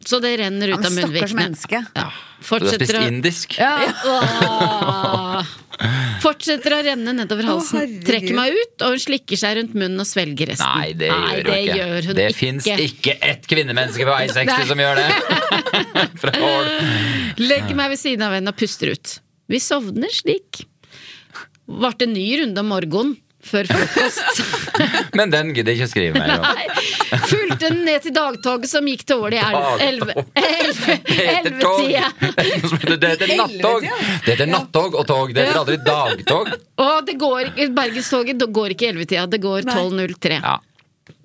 [0.08, 1.42] så det renner Ja, ut men av stakkars munnvikene.
[1.42, 1.84] menneske.
[1.94, 2.08] Ja.
[2.38, 3.58] Du har Fortsetter spist indisk?
[3.58, 3.72] ja.
[6.22, 7.80] Fortsetter å renne nedover halsen.
[7.80, 10.72] Å, Trekker meg ut, og hun slikker seg rundt munnen og svelger resten.
[10.74, 11.76] Nei, det gjør hun det ikke.
[11.78, 12.38] Gjør hun det ikke.
[12.40, 15.06] fins ikke ett kvinnemenneske på I60 som gjør det!
[16.22, 16.72] Fra Ål.
[17.42, 19.14] Legger meg ved siden av henne og puster ut.
[19.48, 20.64] Vi sovner slik.
[21.68, 24.40] Varte en ny runde om morgenen før frokost.
[25.18, 26.44] Men den gidder jeg ikke å skrive mer om.
[27.30, 29.40] Fulgte den ned til dagtoget som gikk til Ål i
[29.88, 30.24] elvetida.
[32.98, 33.86] Det heter nattog!
[34.24, 35.34] Det heter nattog og tog.
[35.34, 36.54] Det heter aldri dagtog.
[36.82, 40.40] Og det går Bergenstoget det går ikke i ellevetida, det går 12.03.
[40.42, 40.56] Ja.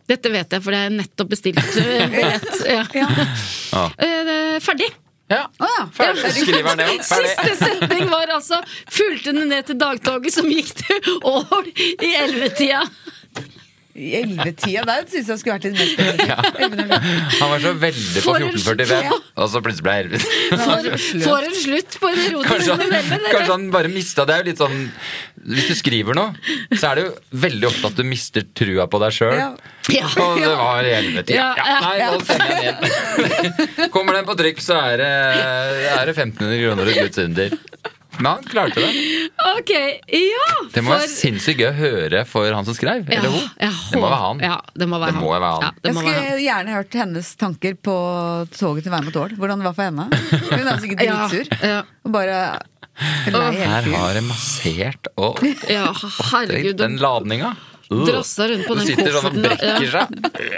[0.09, 2.55] Dette vet jeg, for det er nettopp bestilt eh, billett.
[2.67, 2.83] Ja.
[3.71, 3.85] Ja.
[3.97, 4.89] Eh, ferdig.
[5.31, 5.45] Ja.
[5.59, 5.83] Å ja.
[5.95, 6.31] Ferdig.
[7.07, 8.59] Siste setning var altså
[8.91, 12.85] 'fulgte den ned til dagtoget som gikk til Ål i ellevetida'.
[13.93, 17.39] I ellevetida der syns jeg skulle vært litt mer spesifikt.
[17.39, 19.17] Han var så veldig på 1445, ja.
[19.37, 20.87] og så plutselig ble det For,
[21.27, 23.03] for en slutt på en erotisk novelle.
[23.05, 23.19] dere.
[23.35, 24.79] kanskje han bare mista Det er jo litt sånn
[25.53, 26.33] Hvis du skriver noe,
[26.73, 27.13] så er det jo
[27.45, 29.35] veldig ofte at du mister trua på deg sjøl.
[29.37, 29.51] Ja.
[29.91, 30.07] Ja.
[30.23, 31.35] Og det var i helvete.
[31.35, 33.91] Ja, Ja, nei, nå sender jeg den igjen.
[33.93, 35.11] Kommer den på trykk, så er det,
[35.91, 37.59] er det 1500 kroner og et
[38.19, 38.89] Men han klarte det.
[39.57, 39.71] Ok,
[40.13, 40.49] ja!
[40.73, 43.07] Det må være sinnssykt gøy å høre for han som skrev.
[43.09, 43.47] Ja, Eller hun.
[43.57, 44.43] Det må være han.
[44.45, 45.23] Ja, det må være Det han.
[45.25, 45.63] må være han.
[45.65, 46.27] Ja, det Jeg må være han.
[46.27, 47.95] skulle gjerne hørt hennes tanker på
[48.53, 49.35] toget til vei mot Ål.
[49.41, 50.05] Hvordan det var for henne.
[50.51, 51.67] Hun er sikkert Ja, dritsur.
[51.73, 51.81] ja.
[52.05, 52.37] Og bare
[53.33, 53.97] lei hele Her fyren.
[53.97, 55.39] har jeg massert og
[55.73, 55.87] Ja,
[56.29, 56.77] herregud.
[56.77, 57.55] Den ladninga.
[58.07, 60.07] Drassa rundt på Du den sitter sånn og brekker seg.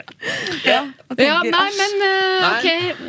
[0.70, 0.80] Ja,
[1.22, 2.66] Ja, nei, men eh, ok.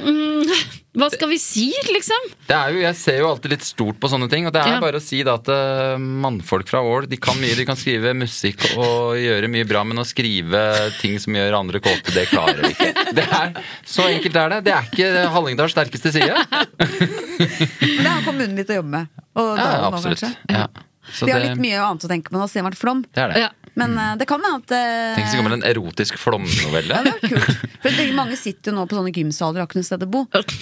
[0.07, 0.51] Mm,
[1.01, 2.27] hva skal vi si, liksom?
[2.49, 4.47] Det er jo, jeg ser jo alltid litt stort på sånne ting.
[4.49, 4.81] Og det er Ja.
[4.81, 7.57] bare å si da at eh, mannfolk fra Ål de kan mye.
[7.59, 10.63] De kan skrive musikk og gjøre mye bra, men å skrive
[11.01, 12.93] ting som gjør andre kåte, det klarer vi ikke.
[13.17, 13.53] Det er,
[13.89, 14.61] så enkelt er det.
[14.69, 16.37] Det er ikke Hallingdals sterkeste side.
[17.37, 19.09] Det er kommunen litt å jobbe med.
[19.37, 20.23] Og Ja, absolutt.
[20.23, 20.31] nå.
[20.55, 20.67] Ja.
[21.13, 22.81] Så De har det, litt mye annet å tenke på nå, siden det har vært
[22.83, 23.03] flom.
[23.15, 23.43] det er det.
[23.45, 23.51] Ja.
[23.77, 24.19] Men mm.
[24.21, 26.97] det kan være at eh, Tenk om det kommer en erotisk flomnovelle.
[26.97, 27.69] Ja, det er kult.
[27.85, 30.25] For mange sitter jo nå på sånne gymsaler og har ikke noe sted å bo.
[30.33, 30.57] Og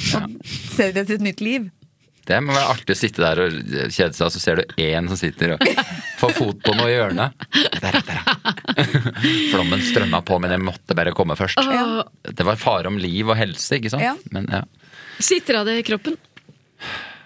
[0.74, 1.70] ser etter et nytt liv.
[2.24, 3.56] Det må være artig å sitte der og
[3.92, 5.64] kjede seg, og så ser du én som sitter og
[6.22, 7.44] får fot på noe i hjørnet.
[7.84, 8.22] Der, der.
[9.52, 11.60] Flommen strømma på, men jeg måtte bare komme først.
[11.60, 12.06] Ja.
[12.24, 14.06] Det var fare om liv og helse, ikke sant?
[14.06, 14.14] Ja.
[14.32, 14.64] Men ja.
[15.20, 16.16] Sitter av det i kroppen?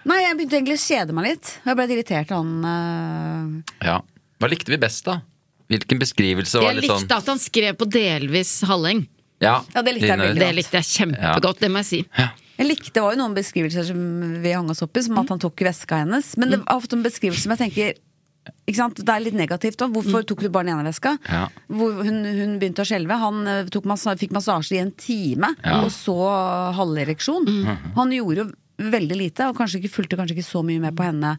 [0.09, 1.55] Nei, jeg begynte egentlig å kjede meg litt.
[1.63, 3.97] Jeg ble irritert av han eh, ja.
[4.39, 5.19] Hva likte vi best, da?
[5.69, 9.05] Hvilken beskrivelse var Jeg litt sånn likte at han skrev på delvis Halleng.
[9.39, 11.99] Ja, Ja, det likte jeg Det likte jeg kjempegodt, det må jeg si.
[12.59, 13.99] Jeg likte, Det var jo noen beskrivelser som
[14.43, 16.33] vi hang oss opp i, som at han tok veska hennes.
[16.37, 17.93] Men det var ofte en beskrivelse som jeg tenker
[18.65, 18.99] ikke sant?
[19.05, 19.93] Det er litt negativt òg.
[19.93, 21.13] Hvorfor tok du bare den ene veska?
[21.29, 21.45] Ja.
[21.69, 23.15] Hun, hun begynte å skjelve.
[23.21, 25.83] Han eh, tok massa, fikk massasje i en time, Ja.
[25.85, 26.15] og så
[26.75, 27.45] halvereksjon.
[27.95, 28.49] Han gjorde jo
[28.89, 31.35] veldig lite, og kanskje ikke fulgte kanskje ikke så mye med på henne.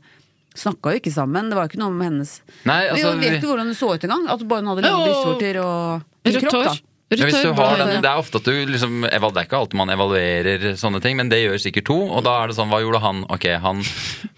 [0.59, 1.51] Snakka jo ikke sammen.
[1.51, 2.37] Det var jo ikke noe med hennes
[2.67, 4.25] Nei, altså, Vi vet jo hvordan hun så ut engang.
[4.35, 6.79] At bare hun hadde lange brystvorter og en kropp, da.
[7.11, 9.79] Ja, hvis du har den, det er ofte at du liksom Det er ikke alltid
[9.81, 11.97] man evaluerer sånne ting, men det gjør sikkert to.
[12.07, 13.25] Og da er det sånn, hva gjorde han?
[13.35, 13.83] Ok, han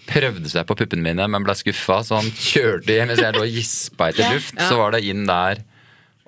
[0.08, 3.44] prøvde seg på puppene mine, men ble skuffa, så han kjørte hjem mens jeg lå
[3.44, 4.56] og gispa etter luft.
[4.56, 5.60] Så var det inn der.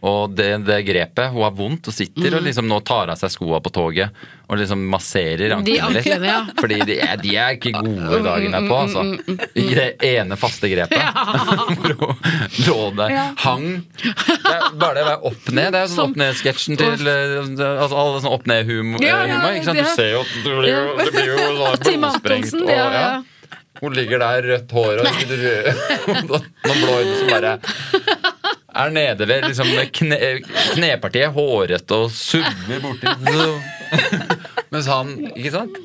[0.05, 3.31] Og det, det grepet Hun har vondt og sitter og liksom nå tar av seg
[3.33, 4.13] skoa på toget
[4.45, 6.09] og liksom masserer anklene litt.
[6.29, 6.41] ja.
[6.61, 9.05] Fordi de er, de er ikke gode dagen derpå, altså.
[9.57, 11.01] I det ene faste grepet.
[11.81, 12.13] Hvor hun
[12.67, 13.65] lå der, hang
[14.05, 15.73] det er Bare det å være opp ned.
[15.73, 19.01] Det er sånn opp ned-sketsjen til eh, altså Alle sånn opp ned-humor.
[19.05, 19.73] Ja, ja, sant?
[19.81, 22.55] det- Du ser jo at det blir jo, det blir jo sånn blodsprengt.
[22.61, 23.13] Og- ja, ja.
[23.81, 25.67] Hun ligger der, rødt hår og rød.
[26.29, 27.57] Noen blå øyne som bare
[28.75, 30.18] er nede ved liksom kne,
[30.75, 33.12] knepartiet, hårete og subber borti.
[34.75, 35.77] Mens han Ikke sant?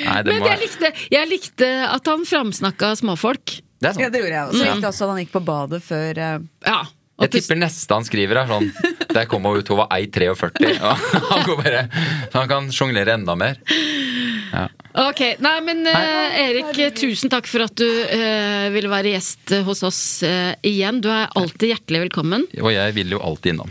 [0.00, 3.58] Nei, det Men må jeg likte, jeg likte at han framsnakka småfolk.
[3.80, 4.00] Det er.
[4.06, 4.56] Ja, det gjorde jeg også.
[4.56, 6.48] Så likte det også at han gikk på badet før uh...
[6.64, 6.80] Ja.
[7.20, 8.70] Jeg tipper neste han skriver er sånn
[9.12, 10.70] Der kom hun ut, hun var 1,43.
[10.80, 13.60] Og han går bare Så han kan sjonglere enda mer.
[14.50, 19.84] Ok, nei, men eh, Erik, tusen takk for at du eh, ville være gjest hos
[19.86, 20.98] oss eh, igjen.
[21.04, 22.48] Du er alltid hjertelig velkommen.
[22.58, 23.70] Og jeg vil jo alltid innom.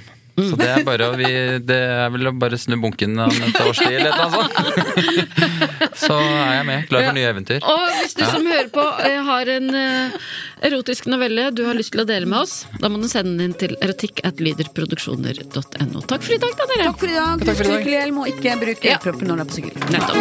[0.49, 1.29] Så det er bare å vi,
[1.65, 4.53] Det er vel å bare snu bunken av et års tid, eller noe sånt.
[6.03, 6.79] Så er jeg med.
[6.89, 7.59] Klar for nye eventyr.
[7.63, 7.67] Og
[7.99, 10.09] hvis du som hører på eh, har en eh,
[10.69, 13.43] erotisk novelle du har lyst til å dele med oss, da må du sende den
[13.49, 15.99] inn til erotikkatlyderproduksjoner.no.
[16.09, 16.85] Takk for i dag, da, dere.
[16.89, 17.35] Takk for i dag.
[17.45, 17.83] Takk for i dag.
[18.19, 18.97] Og ikke bruk Ja.
[19.03, 19.73] når du er på sykkel.
[19.93, 20.19] Nettopp.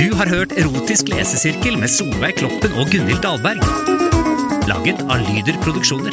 [0.00, 3.60] Du har hørt Erotisk lesesirkel med Solveig Kloppen og Gunhild Dahlberg.
[4.70, 6.12] Laget av Lyder Produksjoner.